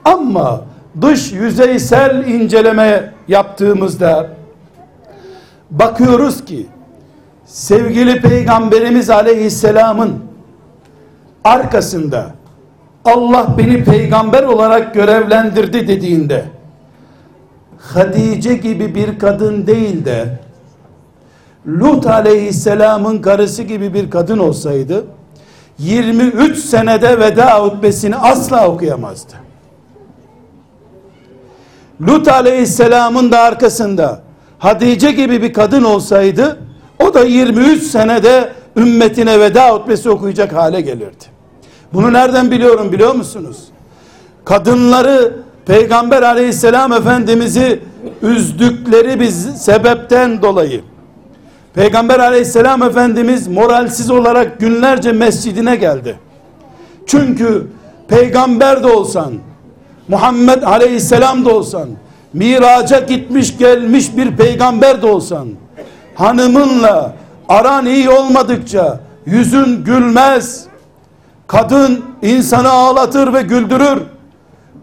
[0.05, 0.61] Ama
[1.01, 4.29] dış yüzeysel inceleme yaptığımızda
[5.71, 6.67] bakıyoruz ki
[7.45, 10.15] sevgili peygamberimiz aleyhisselamın
[11.43, 12.25] arkasında
[13.05, 16.45] Allah beni peygamber olarak görevlendirdi dediğinde
[17.77, 20.39] Hadice gibi bir kadın değil de
[21.67, 25.05] Lut aleyhisselamın karısı gibi bir kadın olsaydı
[25.79, 29.33] 23 senede veda hutbesini asla okuyamazdı.
[32.01, 34.21] Lut aleyhisselamın da arkasında
[34.59, 36.59] Hadice gibi bir kadın olsaydı
[36.99, 41.25] o da 23 senede ümmetine veda hutbesi okuyacak hale gelirdi.
[41.93, 43.57] Bunu nereden biliyorum biliyor musunuz?
[44.45, 45.33] Kadınları
[45.65, 47.79] Peygamber aleyhisselam efendimizi
[48.21, 50.81] üzdükleri bir sebepten dolayı
[51.77, 56.19] Peygamber aleyhisselam efendimiz moralsiz olarak günlerce mescidine geldi.
[57.07, 57.67] Çünkü
[58.07, 59.33] peygamber de olsan,
[60.07, 61.89] Muhammed aleyhisselam da olsan,
[62.33, 65.47] miraca gitmiş gelmiş bir peygamber de olsan,
[66.15, 67.13] hanımınla
[67.49, 70.65] aran iyi olmadıkça yüzün gülmez.
[71.47, 74.01] Kadın insanı ağlatır ve güldürür.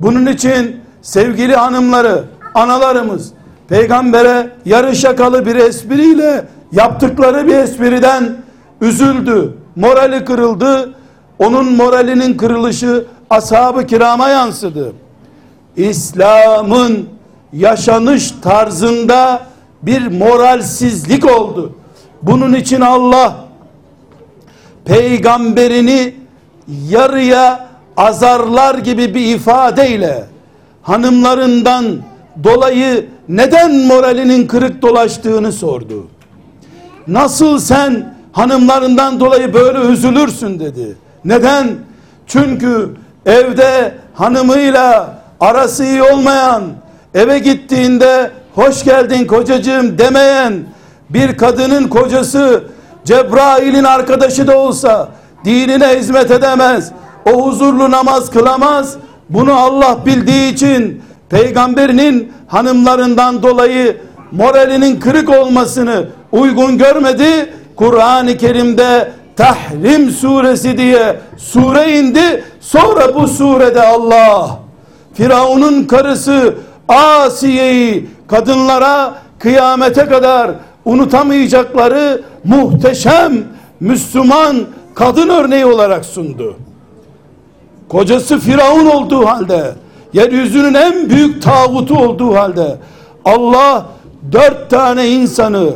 [0.01, 3.33] Bunun için sevgili hanımları, analarımız
[3.69, 6.45] peygambere yarı şakalı bir espriyle
[6.75, 8.37] yaptıkları bir espriden
[8.81, 9.55] üzüldü.
[9.77, 10.95] Morali kırıldı.
[11.39, 14.93] Onun moralinin kırılışı ashab-ı kirama yansıdı.
[15.77, 17.09] İslam'ın
[17.53, 19.43] yaşanış tarzında
[19.83, 21.73] bir moralsizlik oldu.
[22.23, 23.37] Bunun için Allah
[24.85, 26.15] peygamberini
[26.89, 30.25] yarıya azarlar gibi bir ifadeyle
[30.83, 31.85] hanımlarından
[32.45, 36.07] dolayı neden moralinin kırık dolaştığını sordu.
[37.09, 40.97] Nasıl sen hanımlarından dolayı böyle üzülürsün dedi.
[41.25, 41.69] Neden?
[42.27, 42.91] Çünkü
[43.27, 46.63] evde hanımıyla arası iyi olmayan,
[47.15, 50.55] eve gittiğinde hoş geldin kocacığım demeyen
[51.11, 52.65] bir kadının kocası
[53.05, 55.09] Cebrail'in arkadaşı da olsa
[55.45, 56.93] dinine hizmet edemez.
[57.33, 58.97] O huzurlu namaz kılamaz.
[59.31, 63.97] Bunu Allah bildiği için peygamberinin hanımlarından dolayı
[64.33, 67.53] moralinin kırık olmasını uygun görmedi.
[67.77, 72.45] Kur'an-ı Kerim'de Tahrim suresi diye sure indi.
[72.61, 74.59] Sonra bu surede Allah
[75.15, 76.55] Firavun'un karısı
[76.89, 80.51] Asiye'yi kadınlara kıyamete kadar
[80.85, 83.33] unutamayacakları muhteşem
[83.81, 84.57] Müslüman
[84.95, 86.57] kadın örneği olarak sundu.
[87.89, 89.73] Kocası Firavun olduğu halde,
[90.13, 92.77] yeryüzünün en büyük tağutu olduğu halde
[93.25, 93.87] Allah
[94.33, 95.71] dört tane insanı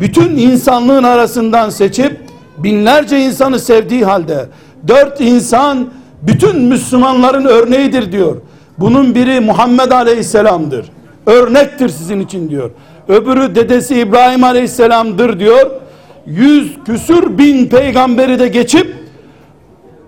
[0.00, 2.20] bütün insanlığın arasından seçip
[2.58, 4.46] binlerce insanı sevdiği halde
[4.88, 5.88] dört insan
[6.22, 8.36] bütün Müslümanların örneğidir diyor.
[8.78, 10.86] Bunun biri Muhammed Aleyhisselam'dır.
[11.26, 12.70] Örnektir sizin için diyor.
[13.08, 15.70] Öbürü dedesi İbrahim Aleyhisselam'dır diyor.
[16.26, 18.96] Yüz küsür bin peygamberi de geçip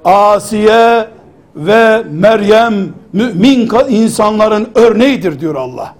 [0.04, 1.08] Asiye
[1.56, 2.74] ve Meryem
[3.12, 5.94] mümin insanların örneğidir diyor Allah.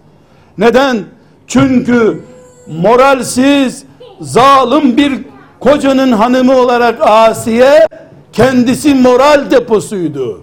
[0.59, 0.99] Neden?
[1.47, 2.21] Çünkü
[2.67, 3.85] moralsiz,
[4.21, 5.13] zalim bir
[5.61, 7.87] kocanın hanımı olarak Asiye
[8.33, 10.41] kendisi moral deposuydu.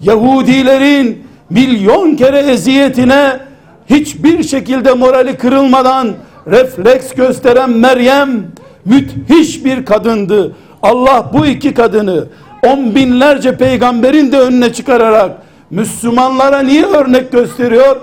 [0.00, 3.40] Yahudilerin milyon kere eziyetine
[3.90, 6.08] hiçbir şekilde morali kırılmadan
[6.46, 8.30] refleks gösteren Meryem
[8.84, 10.52] müthiş bir kadındı.
[10.82, 12.24] Allah bu iki kadını
[12.66, 15.30] on binlerce peygamberin de önüne çıkararak
[15.70, 17.96] Müslümanlara niye örnek gösteriyor?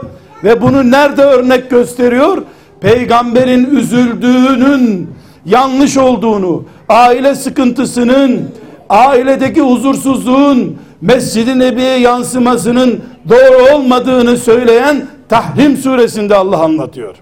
[0.44, 2.44] Ve bunu nerede örnek gösteriyor?
[2.82, 5.10] Peygamberin üzüldüğünün
[5.46, 8.52] yanlış olduğunu, aile sıkıntısının,
[8.90, 17.16] ailedeki huzursuzluğun Mescid-i Nebi'ye yansımasının doğru olmadığını söyleyen Tahrim suresinde Allah anlatıyor.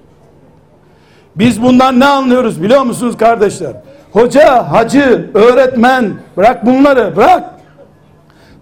[1.36, 3.74] Biz bundan ne anlıyoruz biliyor musunuz kardeşler?
[4.12, 7.44] Hoca, hacı, öğretmen bırak bunları bırak.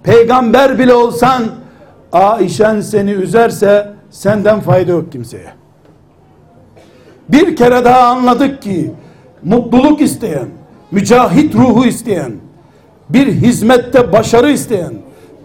[0.03, 1.43] Peygamber bile olsan
[2.13, 5.64] Aişen seni üzerse senden fayda yok kimseye.
[7.29, 8.91] Bir kere daha anladık ki
[9.43, 10.47] mutluluk isteyen,
[10.91, 12.31] mücahit ruhu isteyen,
[13.09, 14.93] bir hizmette başarı isteyen,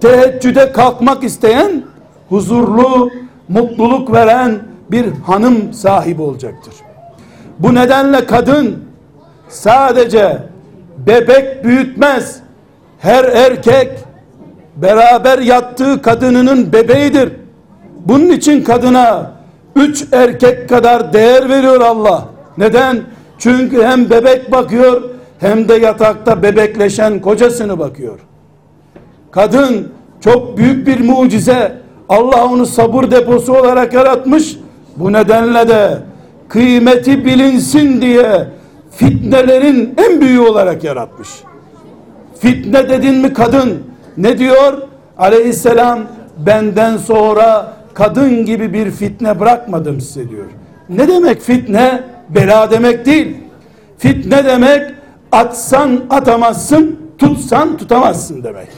[0.00, 1.82] teheccüde kalkmak isteyen,
[2.28, 3.10] huzurlu,
[3.48, 4.58] mutluluk veren
[4.90, 6.74] bir hanım sahibi olacaktır.
[7.58, 8.84] Bu nedenle kadın
[9.48, 10.38] sadece
[11.06, 12.40] bebek büyütmez.
[12.98, 13.90] Her erkek
[14.76, 17.32] beraber yattığı kadınının bebeğidir.
[18.06, 19.32] Bunun için kadına
[19.76, 22.24] üç erkek kadar değer veriyor Allah.
[22.58, 23.00] Neden?
[23.38, 25.02] Çünkü hem bebek bakıyor
[25.38, 28.18] hem de yatakta bebekleşen kocasını bakıyor.
[29.30, 31.80] Kadın çok büyük bir mucize.
[32.08, 34.56] Allah onu sabır deposu olarak yaratmış.
[34.96, 35.98] Bu nedenle de
[36.48, 38.48] kıymeti bilinsin diye
[38.90, 41.28] fitnelerin en büyüğü olarak yaratmış.
[42.38, 43.82] Fitne dedin mi kadın
[44.16, 44.82] ne diyor?
[45.18, 45.98] Aleyhisselam
[46.46, 50.44] benden sonra kadın gibi bir fitne bırakmadım size diyor.
[50.88, 52.02] Ne demek fitne?
[52.28, 53.36] Bela demek değil.
[53.98, 54.82] Fitne demek
[55.32, 58.68] atsan atamazsın, tutsan tutamazsın demek.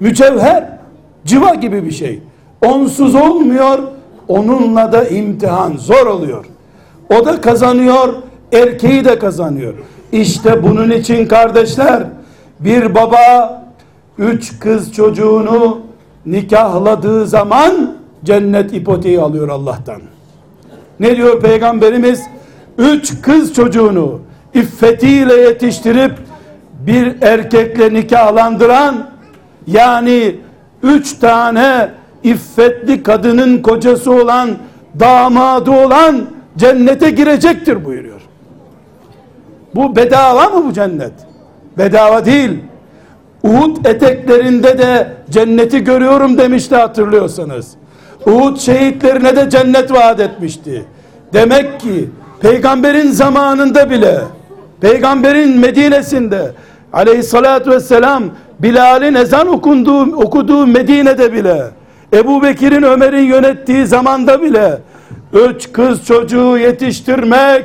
[0.00, 0.78] Mücevher,
[1.24, 2.22] civa gibi bir şey.
[2.64, 3.78] Onsuz olmuyor,
[4.28, 6.44] onunla da imtihan zor oluyor.
[7.10, 8.14] O da kazanıyor,
[8.52, 9.74] erkeği de kazanıyor.
[10.12, 12.02] İşte bunun için kardeşler,
[12.60, 13.62] bir baba
[14.18, 15.80] üç kız çocuğunu
[16.26, 20.00] nikahladığı zaman cennet ipoteği alıyor Allah'tan.
[21.00, 22.22] Ne diyor peygamberimiz?
[22.78, 24.20] Üç kız çocuğunu
[24.54, 26.12] iffetiyle yetiştirip
[26.86, 29.10] bir erkekle nikahlandıran
[29.66, 30.36] yani
[30.82, 31.90] üç tane
[32.22, 34.50] iffetli kadının kocası olan
[35.00, 36.26] damadı olan
[36.56, 38.20] cennete girecektir buyuruyor.
[39.74, 41.12] Bu bedava mı bu cennet?
[41.78, 42.50] Bedava değil.
[43.42, 47.70] Uhud eteklerinde de cenneti görüyorum demişti hatırlıyorsanız.
[48.28, 50.84] Uhud şehitlerine de cennet vaat etmişti.
[51.32, 52.08] Demek ki
[52.40, 54.18] peygamberin zamanında bile
[54.80, 56.52] peygamberin Medine'sinde
[56.92, 58.24] aleyhissalatü vesselam
[58.58, 61.62] Bilal'in ezan okunduğu, okuduğu Medine'de bile
[62.12, 64.78] Ebu Bekir'in Ömer'in yönettiği zamanda bile
[65.32, 67.64] üç kız çocuğu yetiştirmek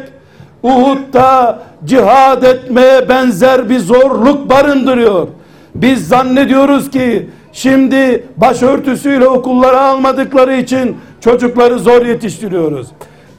[0.64, 5.28] Uhud'da cihad etmeye benzer bir zorluk barındırıyor.
[5.76, 12.88] Biz zannediyoruz ki şimdi başörtüsüyle okullara almadıkları için çocukları zor yetiştiriyoruz.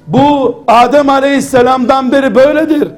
[0.06, 2.88] Bu Adem Aleyhisselam'dan beri böyledir.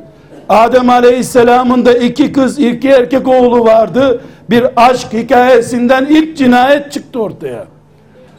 [0.48, 4.20] Adem Aleyhisselam'ın da iki kız, iki erkek oğlu vardı.
[4.50, 7.64] Bir aşk hikayesinden ilk cinayet çıktı ortaya.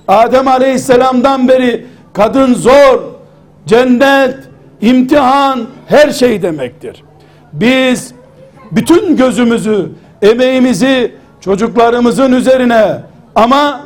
[0.07, 2.99] Adem Aleyhisselam'dan beri kadın zor,
[3.65, 4.35] cennet,
[4.81, 7.03] imtihan her şey demektir.
[7.53, 8.13] Biz
[8.71, 9.89] bütün gözümüzü,
[10.21, 13.01] emeğimizi çocuklarımızın üzerine
[13.35, 13.81] ama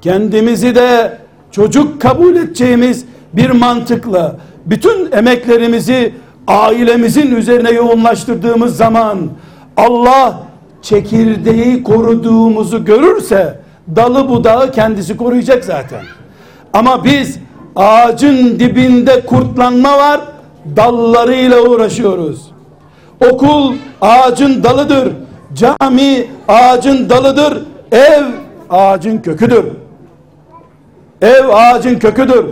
[0.00, 1.18] kendimizi de
[1.50, 6.14] çocuk kabul edeceğimiz bir mantıkla bütün emeklerimizi
[6.46, 9.18] ailemizin üzerine yoğunlaştırdığımız zaman
[9.76, 10.42] Allah
[10.82, 13.60] çekirdeği koruduğumuzu görürse
[13.96, 16.00] dalı budağı kendisi koruyacak zaten.
[16.72, 17.38] Ama biz
[17.76, 20.20] ağacın dibinde kurtlanma var
[20.76, 22.50] dallarıyla uğraşıyoruz.
[23.30, 25.12] Okul ağacın dalıdır.
[25.56, 27.62] Cami ağacın dalıdır.
[27.92, 28.24] Ev
[28.70, 29.64] ağacın köküdür.
[31.22, 32.44] Ev ağacın köküdür.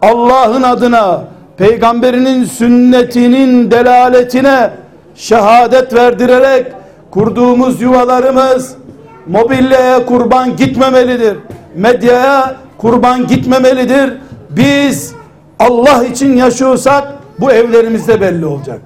[0.00, 1.24] Allah'ın adına
[1.56, 4.70] peygamberinin sünnetinin delaletine
[5.14, 6.66] şehadet verdirerek
[7.10, 8.74] kurduğumuz yuvalarımız
[9.26, 11.36] mobilyaya kurban gitmemelidir.
[11.74, 14.12] Medyaya kurban gitmemelidir.
[14.50, 15.14] Biz
[15.58, 17.08] Allah için yaşıyorsak
[17.40, 18.80] bu evlerimizde belli olacak.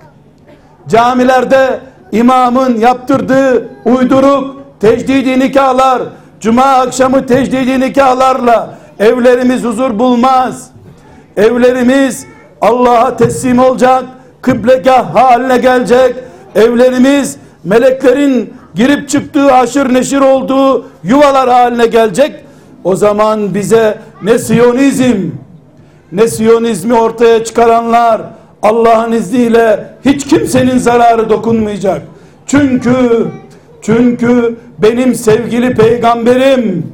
[0.88, 1.80] Camilerde
[2.12, 6.02] imamın yaptırdığı uyduruk tecdidi nikahlar,
[6.40, 10.70] cuma akşamı tecdidi nikahlarla evlerimiz huzur bulmaz.
[11.36, 12.26] Evlerimiz
[12.60, 14.04] Allah'a teslim olacak,
[14.42, 16.14] kıblegah haline gelecek.
[16.54, 22.44] Evlerimiz meleklerin girip çıktığı haşır neşir olduğu yuvalar haline gelecek.
[22.84, 25.30] O zaman bize ne Siyonizm
[26.12, 28.22] ne Siyonizmi ortaya çıkaranlar
[28.66, 32.02] Allah'ın izniyle hiç kimsenin zararı dokunmayacak.
[32.46, 33.26] Çünkü
[33.82, 36.92] çünkü benim sevgili peygamberim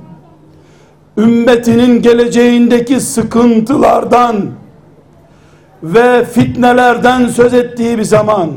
[1.19, 4.37] ümmetinin geleceğindeki sıkıntılardan
[5.83, 8.51] ve fitnelerden söz ettiği bir zaman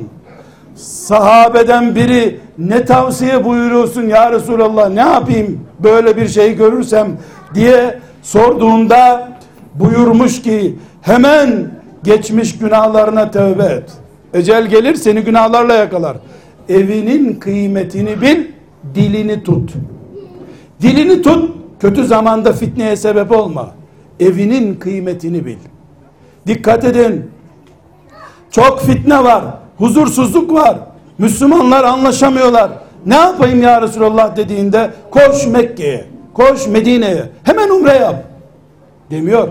[0.76, 7.08] sahabeden biri ne tavsiye buyuruyorsun ya Resulallah ne yapayım böyle bir şey görürsem
[7.54, 9.30] diye sorduğunda
[9.76, 11.75] buyurmuş ki hemen
[12.06, 13.92] geçmiş günahlarına tövbe et.
[14.34, 16.18] Ecel gelir seni günahlarla yakalar.
[16.70, 18.46] Evinin kıymetini bil,
[18.96, 19.74] dilini tut.
[20.82, 23.72] Dilini tut, kötü zamanda fitneye sebep olma.
[24.20, 25.58] Evinin kıymetini bil.
[26.48, 27.32] Dikkat edin.
[28.52, 29.44] Çok fitne var,
[29.78, 30.78] huzursuzluk var.
[31.18, 32.72] Müslümanlar anlaşamıyorlar.
[33.06, 38.24] Ne yapayım ya Resulallah dediğinde koş Mekke'ye, koş Medine'ye, hemen umre yap.
[39.12, 39.48] Demiyor.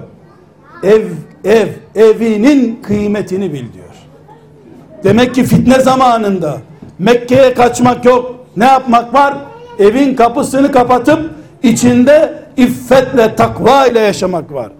[0.82, 1.02] Ev,
[1.44, 3.94] ev, evinin kıymetini bil diyor.
[5.04, 6.56] Demek ki fitne zamanında
[6.98, 8.34] Mekke'ye kaçmak yok.
[8.56, 9.34] Ne yapmak var?
[9.78, 11.30] Evin kapısını kapatıp
[11.62, 14.72] içinde iffetle, takva ile yaşamak var.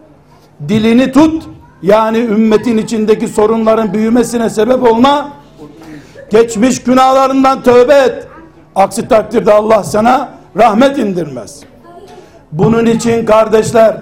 [0.69, 1.43] Dilini tut,
[1.83, 5.33] yani ümmetin içindeki sorunların büyümesine sebep olma.
[6.31, 8.27] Geçmiş günahlarından tövbe et.
[8.75, 11.61] Aksi takdirde Allah sana rahmet indirmez.
[12.53, 13.97] Bunun için kardeşler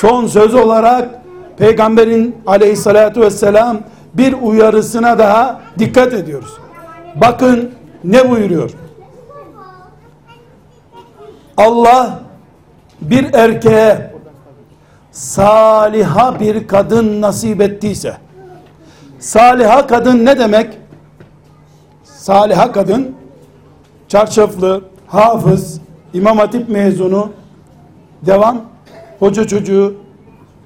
[0.00, 1.21] son söz olarak
[1.62, 3.80] Peygamberin aleyhissalatu vesselam
[4.14, 6.52] bir uyarısına daha dikkat ediyoruz.
[7.14, 7.70] Bakın
[8.04, 8.70] ne buyuruyor?
[11.56, 12.20] Allah
[13.00, 14.12] bir erkeğe
[15.10, 18.16] saliha bir kadın nasip ettiyse
[19.18, 20.78] saliha kadın ne demek?
[22.04, 23.16] Saliha kadın
[24.08, 25.80] çarşaflı, hafız,
[26.14, 27.32] imam hatip mezunu
[28.26, 28.62] devam
[29.18, 29.94] hoca çocuğu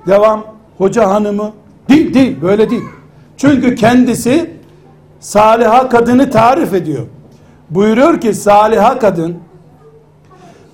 [0.07, 1.53] devam hoca hanımı
[1.89, 2.85] değil değil böyle değil.
[3.37, 4.51] Çünkü kendisi
[5.21, 7.07] saliha kadını tarif ediyor.
[7.71, 9.37] Buyuruyor ki saliha kadın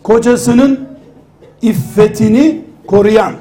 [0.03, 0.89] kocasının
[1.63, 3.33] iffetini koruyan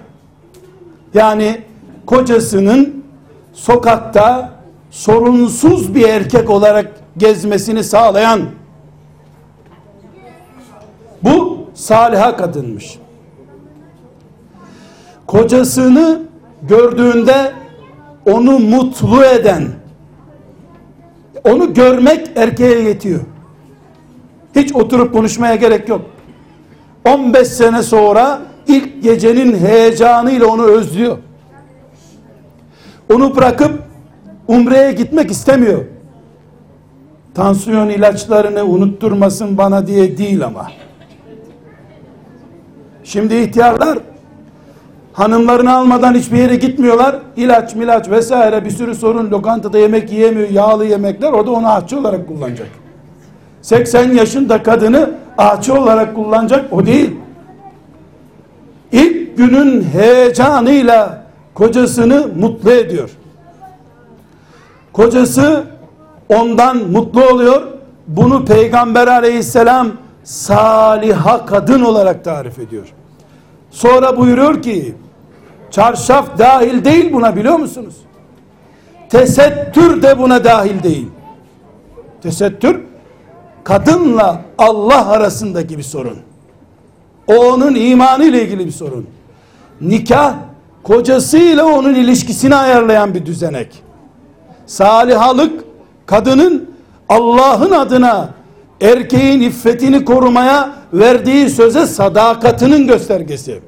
[1.14, 1.62] yani
[2.05, 3.03] kocasının
[3.53, 4.51] sokakta
[4.91, 8.41] sorunsuz bir erkek olarak gezmesini sağlayan
[11.24, 12.99] bu saliha kadınmış.
[15.28, 16.30] Kocasını
[16.68, 17.51] gördüğünde
[18.26, 19.68] onu mutlu eden
[21.43, 23.20] onu görmek erkeğe yetiyor.
[24.55, 26.01] Hiç oturup konuşmaya gerek yok.
[27.05, 31.18] 15 sene sonra ilk gecenin heyecanıyla onu özlüyor.
[33.14, 33.72] Onu bırakıp
[34.47, 35.86] umreye gitmek istemiyor.
[37.34, 40.72] Tansiyon ilaçlarını unutturmasın bana diye değil ama.
[43.03, 43.99] Şimdi ihtiyarlar
[45.14, 47.16] hanımlarını almadan hiçbir yere gitmiyorlar.
[47.38, 50.49] İlaç milaç vesaire bir sürü sorun lokantada yemek yiyemiyor.
[50.49, 52.68] Yağlı yemekler o da onu ahçı olarak kullanacak.
[53.62, 57.16] 80 yaşında kadını ahçı olarak kullanacak o değil.
[58.91, 63.09] İlk günün heyecanıyla kocasını mutlu ediyor.
[64.93, 65.64] Kocası
[66.30, 67.62] ondan mutlu oluyor.
[68.07, 69.88] Bunu Peygamber aleyhisselam
[70.24, 72.93] saliha kadın olarak tarif ediyor.
[73.72, 74.95] Sonra buyuruyor ki
[75.72, 77.95] çarşaf dahil değil buna biliyor musunuz?
[79.09, 81.07] Tesettür de buna dahil değil.
[82.24, 82.82] Tesettür
[83.63, 86.17] kadınla Allah arasındaki bir sorun.
[87.28, 89.07] O onun imanı ile ilgili bir sorun.
[89.82, 90.36] Nikah
[90.84, 93.84] kocasıyla onun ilişkisini ayarlayan bir düzenek.
[94.65, 95.63] Salihalık
[96.05, 96.69] kadının
[97.09, 98.30] Allah'ın adına
[98.82, 103.59] erkeğin iffetini korumaya verdiği söze sadakatinin göstergesi.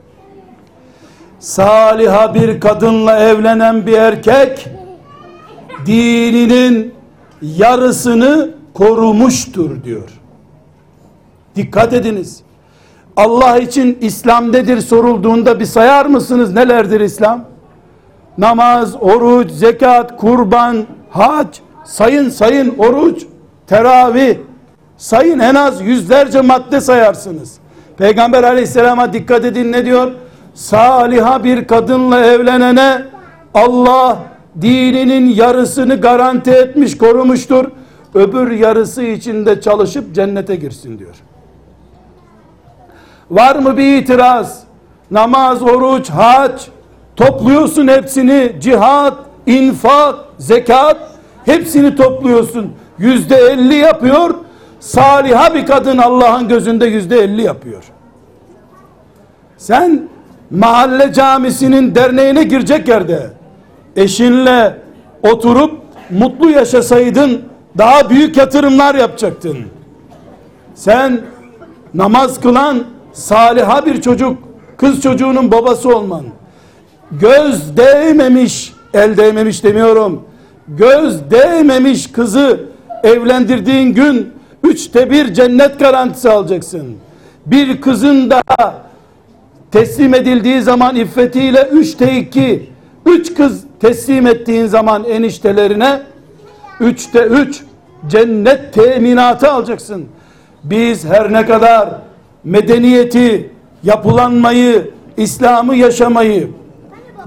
[1.40, 4.68] Saliha bir kadınla evlenen bir erkek
[5.86, 6.94] dininin
[7.42, 10.10] yarısını korumuştur diyor.
[11.56, 12.42] Dikkat ediniz.
[13.18, 17.46] Allah için İslam nedir sorulduğunda bir sayar mısınız nelerdir İslam?
[18.38, 21.48] Namaz, oruç, zekat, kurban, hac,
[21.86, 23.24] sayın sayın oruç,
[23.68, 24.38] teravih,
[25.04, 27.58] sayın en az yüzlerce madde sayarsınız.
[27.98, 30.12] Peygamber aleyhisselama dikkat edin ne diyor?
[30.54, 33.06] Saliha bir kadınla evlenene
[33.54, 34.18] Allah
[34.62, 37.66] dininin yarısını garanti etmiş korumuştur.
[38.14, 41.16] Öbür yarısı içinde çalışıp cennete girsin diyor.
[43.32, 44.64] Var mı bir itiraz?
[45.12, 46.62] Namaz, oruç, hac
[47.16, 51.14] topluyorsun hepsini cihat, infak, zekat
[51.46, 52.72] Hepsini topluyorsun.
[52.98, 54.36] Yüzde elli yapıyor.
[54.84, 57.84] Saliha bir kadın Allah'ın gözünde yüzde elli yapıyor.
[59.58, 60.08] Sen
[60.52, 63.30] mahalle camisinin derneğine girecek yerde
[63.96, 64.78] eşinle
[65.24, 65.72] oturup
[66.10, 67.42] mutlu yaşasaydın
[67.78, 69.58] daha büyük yatırımlar yapacaktın.
[70.76, 71.22] Sen
[71.94, 74.38] namaz kılan saliha bir çocuk,
[74.78, 76.24] kız çocuğunun babası olman.
[77.12, 80.24] Göz değmemiş, el değmemiş demiyorum.
[80.68, 82.60] Göz değmemiş kızı
[83.04, 84.34] evlendirdiğin gün
[84.64, 86.98] üçte bir cennet garantisi alacaksın.
[87.46, 88.82] Bir kızın daha
[89.72, 92.70] teslim edildiği zaman iffetiyle üçte iki,
[93.06, 96.02] üç kız teslim ettiğin zaman eniştelerine
[96.80, 97.64] üçte üç
[98.08, 100.06] cennet teminatı alacaksın.
[100.64, 101.90] Biz her ne kadar
[102.44, 103.50] medeniyeti,
[103.84, 106.50] yapılanmayı, İslam'ı yaşamayı,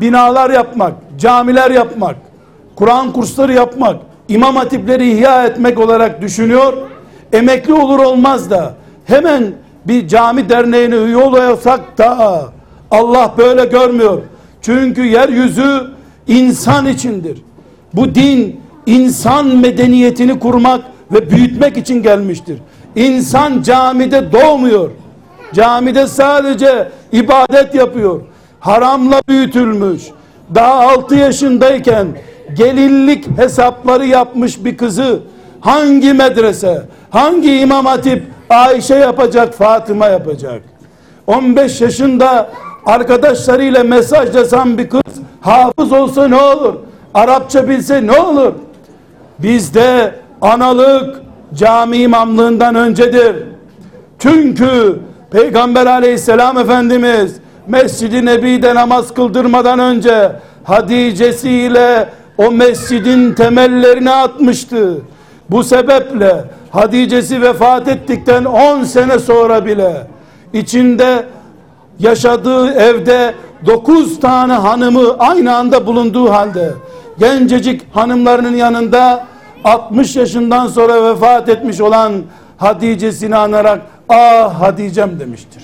[0.01, 2.17] binalar yapmak, camiler yapmak,
[2.77, 3.97] Kur'an kursları yapmak,
[4.29, 6.73] imam hatipleri ihya etmek olarak düşünüyor.
[7.33, 8.75] Emekli olur olmaz da
[9.05, 9.45] hemen
[9.85, 12.43] bir cami derneğine üye oluyorsak da
[12.91, 14.23] Allah böyle görmüyor.
[14.63, 15.91] Çünkü yeryüzü
[16.27, 17.43] insan içindir.
[17.95, 20.81] Bu din insan medeniyetini kurmak
[21.13, 22.59] ve büyütmek için gelmiştir.
[22.97, 24.91] İnsan camide doğmuyor.
[25.55, 28.21] Camide sadece ibadet yapıyor.
[28.61, 30.03] Haramla büyütülmüş.
[30.55, 32.07] Daha 6 yaşındayken
[32.57, 35.21] gelinlik hesapları yapmış bir kızı
[35.61, 40.63] hangi medrese, hangi imam hatip Ayşe yapacak, Fatıma yapacak.
[41.27, 42.51] 15 yaşında
[42.87, 45.03] arkadaşlarıyla mesajlasan bir kız
[45.41, 46.75] hafız olsa ne olur?
[47.15, 48.53] Arapça bilse ne olur?
[49.39, 51.17] Bizde analık
[51.55, 53.37] cami imamlığından öncedir.
[54.19, 54.99] Çünkü
[55.31, 57.37] Peygamber aleyhisselam Efendimiz
[57.69, 60.33] Mescid-i Nebi'de namaz kıldırmadan önce
[60.65, 64.97] Hadice'siyle o mescidin temellerini atmıştı.
[65.51, 70.07] Bu sebeple Hadice'si vefat ettikten 10 sene sonra bile
[70.53, 71.27] içinde
[71.99, 73.35] yaşadığı evde
[73.67, 76.73] 9 tane hanımı aynı anda bulunduğu halde
[77.19, 79.27] gencecik hanımlarının yanında
[79.65, 82.13] 60 yaşından sonra vefat etmiş olan
[82.57, 85.63] Hadice'sini anarak ah Hadice'm demiştir.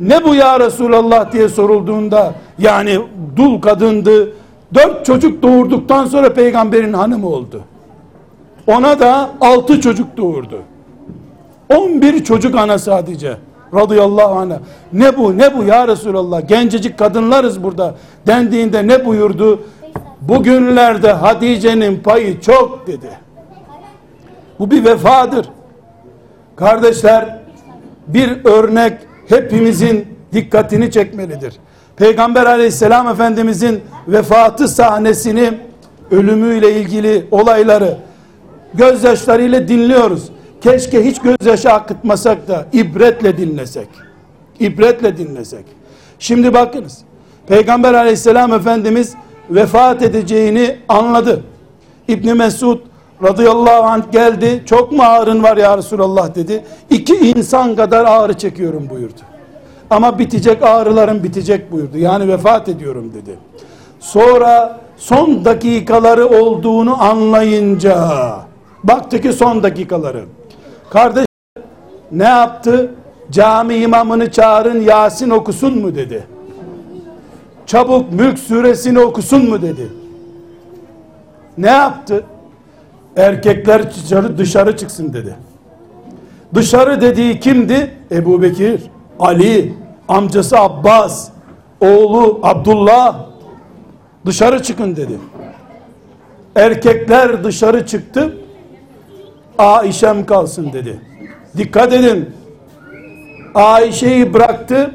[0.00, 2.98] Ne bu ya Resulallah diye sorulduğunda yani
[3.36, 4.32] dul kadındı
[4.74, 7.62] dört çocuk doğurduktan sonra peygamberin hanımı oldu.
[8.66, 10.62] Ona da altı çocuk doğurdu.
[11.76, 13.36] On bir çocuk anası Hatice
[13.74, 14.58] radıyallahu anh'a.
[14.92, 17.94] Ne bu ne bu ya Resulallah gencecik kadınlarız burada
[18.26, 19.62] dendiğinde ne buyurdu?
[20.20, 23.10] Bugünlerde Hatice'nin payı çok dedi.
[24.58, 25.48] Bu bir vefadır.
[26.56, 27.38] Kardeşler
[28.06, 28.98] bir örnek
[29.28, 31.54] hepimizin dikkatini çekmelidir.
[31.96, 35.50] Peygamber aleyhisselam efendimizin vefatı sahnesini
[36.10, 37.96] ölümüyle ilgili olayları
[38.74, 40.28] gözyaşlarıyla dinliyoruz.
[40.60, 43.88] Keşke hiç gözyaşı akıtmasak da ibretle dinlesek.
[44.60, 45.64] İbretle dinlesek.
[46.18, 46.98] Şimdi bakınız.
[47.46, 49.14] Peygamber aleyhisselam efendimiz
[49.50, 51.42] vefat edeceğini anladı.
[52.08, 52.78] İbni Mesud
[53.22, 54.62] radıyallahu anh geldi.
[54.66, 56.64] Çok mu ağrın var ya Resulallah dedi.
[56.90, 59.20] İki insan kadar ağrı çekiyorum buyurdu.
[59.90, 61.98] Ama bitecek ağrılarım bitecek buyurdu.
[61.98, 63.36] Yani vefat ediyorum dedi.
[64.00, 67.96] Sonra son dakikaları olduğunu anlayınca
[68.84, 70.24] baktı ki son dakikaları.
[70.90, 71.26] Kardeş
[72.12, 72.94] ne yaptı?
[73.30, 76.26] Cami imamını çağırın Yasin okusun mu dedi.
[77.66, 79.88] Çabuk Mülk suresini okusun mu dedi.
[81.58, 82.24] Ne yaptı?
[83.16, 85.34] Erkekler dışarı, dışarı çıksın dedi.
[86.54, 87.90] Dışarı dediği kimdi?
[88.10, 88.80] Ebu Bekir,
[89.20, 89.74] Ali,
[90.08, 91.28] amcası Abbas,
[91.80, 93.26] oğlu Abdullah
[94.26, 95.18] dışarı çıkın dedi.
[96.56, 98.36] Erkekler dışarı çıktı.
[99.62, 101.00] Aişem kalsın dedi.
[101.56, 102.30] Dikkat edin.
[103.54, 104.94] Ayşe'yi bıraktı.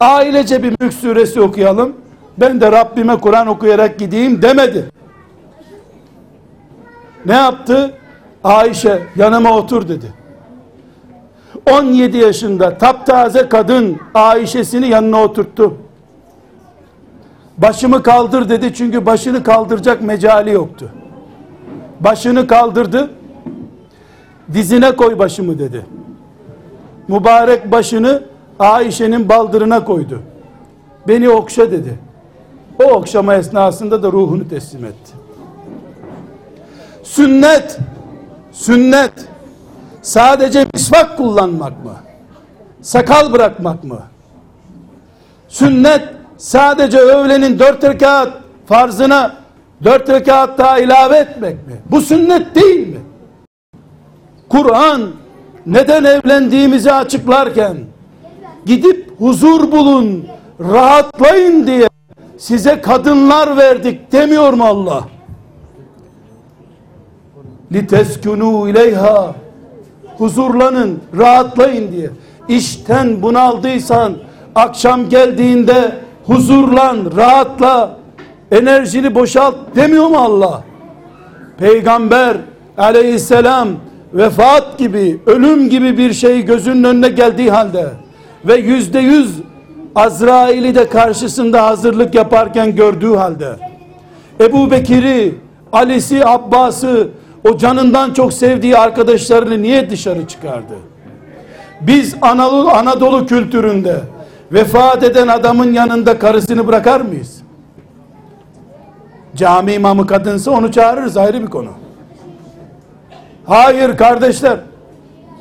[0.00, 1.92] Ailece bir mülk suresi okuyalım.
[2.38, 4.90] Ben de Rabbime Kur'an okuyarak gideyim demedi.
[7.26, 7.94] Ne yaptı?
[8.44, 10.12] Ayşe yanıma otur dedi.
[11.70, 15.76] 17 yaşında taptaze kadın Ayşe'sini yanına oturttu.
[17.58, 20.90] Başımı kaldır dedi çünkü başını kaldıracak mecali yoktu.
[22.00, 23.10] Başını kaldırdı.
[24.52, 25.86] Dizine koy başımı dedi.
[27.08, 28.22] Mübarek başını
[28.58, 30.22] Ayşe'nin baldırına koydu.
[31.08, 31.98] Beni okşa dedi.
[32.84, 35.12] O okşama esnasında da ruhunu teslim etti.
[37.02, 37.78] Sünnet,
[38.52, 39.12] sünnet
[40.02, 41.94] sadece misvak kullanmak mı?
[42.82, 44.02] Sakal bırakmak mı?
[45.48, 46.02] Sünnet
[46.36, 48.32] sadece öğlenin dört rekat
[48.66, 49.46] farzına
[49.84, 51.72] Dört rekat daha ilave etmek mi?
[51.90, 53.00] Bu sünnet değil mi?
[54.48, 55.10] Kur'an
[55.66, 57.76] neden evlendiğimizi açıklarken
[58.66, 60.26] gidip huzur bulun,
[60.60, 61.88] rahatlayın diye
[62.38, 65.04] size kadınlar verdik demiyor mu Allah?
[67.72, 69.34] Liteskunu ileyha
[70.18, 72.10] huzurlanın, rahatlayın diye.
[72.48, 74.14] İşten bunaldıysan
[74.54, 77.96] akşam geldiğinde huzurlan, rahatla,
[78.50, 80.62] enerjini boşalt demiyor mu Allah?
[81.58, 82.36] Peygamber
[82.78, 83.68] aleyhisselam
[84.16, 87.86] vefat gibi, ölüm gibi bir şey gözünün önüne geldiği halde
[88.44, 89.30] ve yüzde yüz
[89.94, 93.56] Azrail'i de karşısında hazırlık yaparken gördüğü halde
[94.40, 95.34] Ebu Bekir'i,
[95.72, 97.08] Ali'si, Abbas'ı
[97.44, 100.74] o canından çok sevdiği arkadaşlarını niye dışarı çıkardı?
[101.80, 104.00] Biz Anadolu, Anadolu kültüründe
[104.52, 107.42] vefat eden adamın yanında karısını bırakar mıyız?
[109.36, 111.70] Cami imamı kadınsa onu çağırırız ayrı bir konu.
[113.46, 114.58] Hayır kardeşler.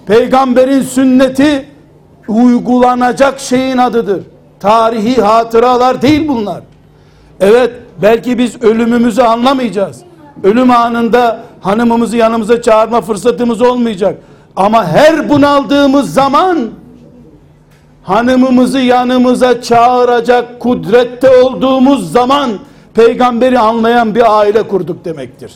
[0.06, 1.66] Peygamberin sünneti
[2.28, 4.24] uygulanacak şeyin adıdır.
[4.60, 6.62] Tarihi hatıralar değil bunlar.
[7.39, 10.01] Evet belki biz ölümümüzü anlamayacağız.
[10.43, 14.18] Ölüm anında hanımımızı yanımıza çağırma fırsatımız olmayacak.
[14.56, 16.70] Ama her bunaldığımız zaman
[18.03, 22.51] hanımımızı yanımıza çağıracak kudrette olduğumuz zaman
[22.93, 25.51] peygamberi anlayan bir aile kurduk demektir.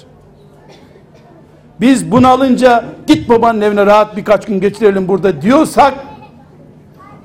[1.82, 5.94] Biz bunalınca git babanın evine rahat birkaç gün geçirelim burada diyorsak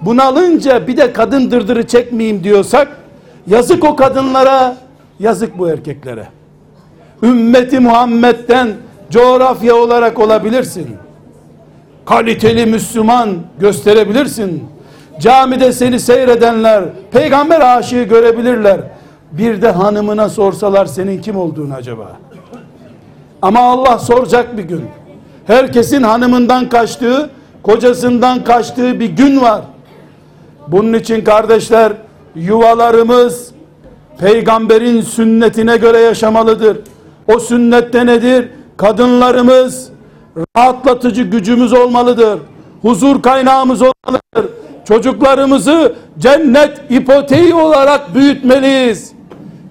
[0.02, 2.88] bunalınca bir de kadın dırdırı çekmeyeyim diyorsak
[3.46, 4.76] yazık o kadınlara
[5.20, 6.28] yazık bu erkeklere.
[7.22, 8.68] Ümmeti Muhammed'den
[9.10, 10.96] coğrafya olarak olabilirsin.
[12.06, 14.64] Kaliteli Müslüman gösterebilirsin.
[15.20, 18.80] Camide seni seyredenler peygamber aşığı görebilirler.
[19.32, 22.16] Bir de hanımına sorsalar senin kim olduğunu acaba?
[23.44, 24.84] Ama Allah soracak bir gün.
[25.46, 27.30] Herkesin hanımından kaçtığı,
[27.62, 29.60] kocasından kaçtığı bir gün var.
[30.68, 31.92] Bunun için kardeşler
[32.34, 33.52] yuvalarımız
[34.18, 36.76] peygamberin sünnetine göre yaşamalıdır.
[37.34, 38.48] O sünnette nedir?
[38.76, 39.88] Kadınlarımız
[40.56, 42.38] rahatlatıcı gücümüz olmalıdır.
[42.82, 44.52] Huzur kaynağımız olmalıdır.
[44.84, 49.13] Çocuklarımızı cennet ipoteği olarak büyütmeliyiz.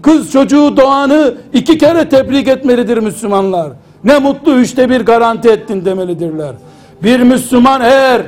[0.04, 3.68] Kız çocuğu doğanı iki kere tebrik etmelidir Müslümanlar.
[4.04, 6.56] Ne mutlu üçte bir garanti ettin demelidirler.
[7.04, 8.22] Bir Müslüman eğer,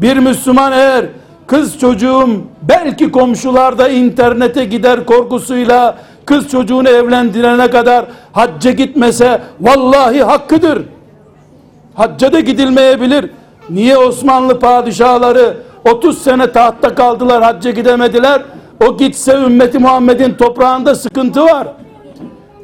[0.00, 1.06] bir Müslüman eğer
[1.46, 2.28] kız çocuğum
[2.62, 10.82] belki komşularda internete gider korkusuyla kız çocuğunu evlendirene kadar hacca gitmese vallahi hakkıdır.
[11.94, 13.30] Hacca da gidilmeyebilir.
[13.70, 15.56] Niye Osmanlı padişahları
[15.90, 18.42] 30 sene tahtta kaldılar hacca gidemediler?
[18.86, 21.68] O gitse ümmeti Muhammed'in toprağında sıkıntı var.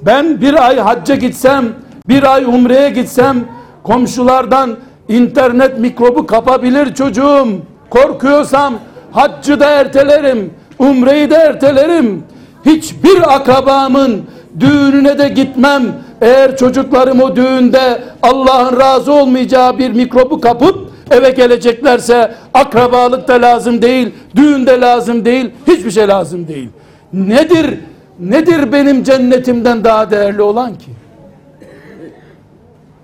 [0.02, 1.64] Ben bir ay hacca gitsem,
[2.08, 3.36] bir ay umreye gitsem
[3.82, 4.76] komşulardan
[5.08, 7.48] internet mikrobu kapabilir çocuğum.
[7.90, 8.74] Korkuyorsam
[9.12, 12.24] haccı da ertelerim, umreyi de ertelerim.
[12.66, 14.22] Hiçbir akrabamın
[14.60, 15.82] düğününe de gitmem.
[16.20, 23.82] Eğer çocuklarım o düğünde Allah'ın razı olmayacağı bir mikrobu kapıp eve geleceklerse akrabalık da lazım
[23.82, 26.68] değil, düğün de lazım değil, hiçbir şey lazım değil.
[27.12, 27.80] Nedir?
[28.20, 30.90] Nedir benim cennetimden daha değerli olan ki?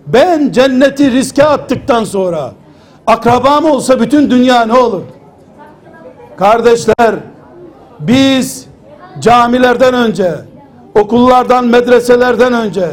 [0.06, 2.52] Ben cenneti riske attıktan sonra
[3.06, 5.02] akrabam olsa bütün dünya ne olur?
[6.36, 7.14] Kardeşler
[8.00, 8.66] biz
[9.20, 10.34] camilerden önce
[10.94, 12.88] okullardan medreselerden önce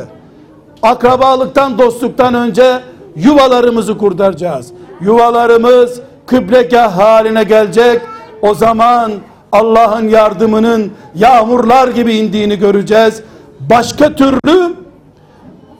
[0.83, 2.79] akrabalıktan dostluktan önce
[3.15, 4.71] yuvalarımızı kurtaracağız.
[5.01, 8.01] Yuvalarımız kıblegah haline gelecek.
[8.41, 9.11] O zaman
[9.51, 13.23] Allah'ın yardımının yağmurlar gibi indiğini göreceğiz.
[13.69, 14.75] Başka türlü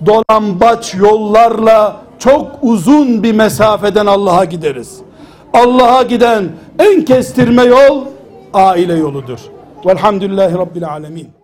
[0.05, 4.97] dolambaç yollarla çok uzun bir mesafeden Allah'a gideriz.
[5.53, 6.49] Allah'a giden
[6.79, 8.05] en kestirme yol
[8.53, 9.39] aile yoludur.
[9.85, 11.38] Velhamdülillahi Rabbil Alemin.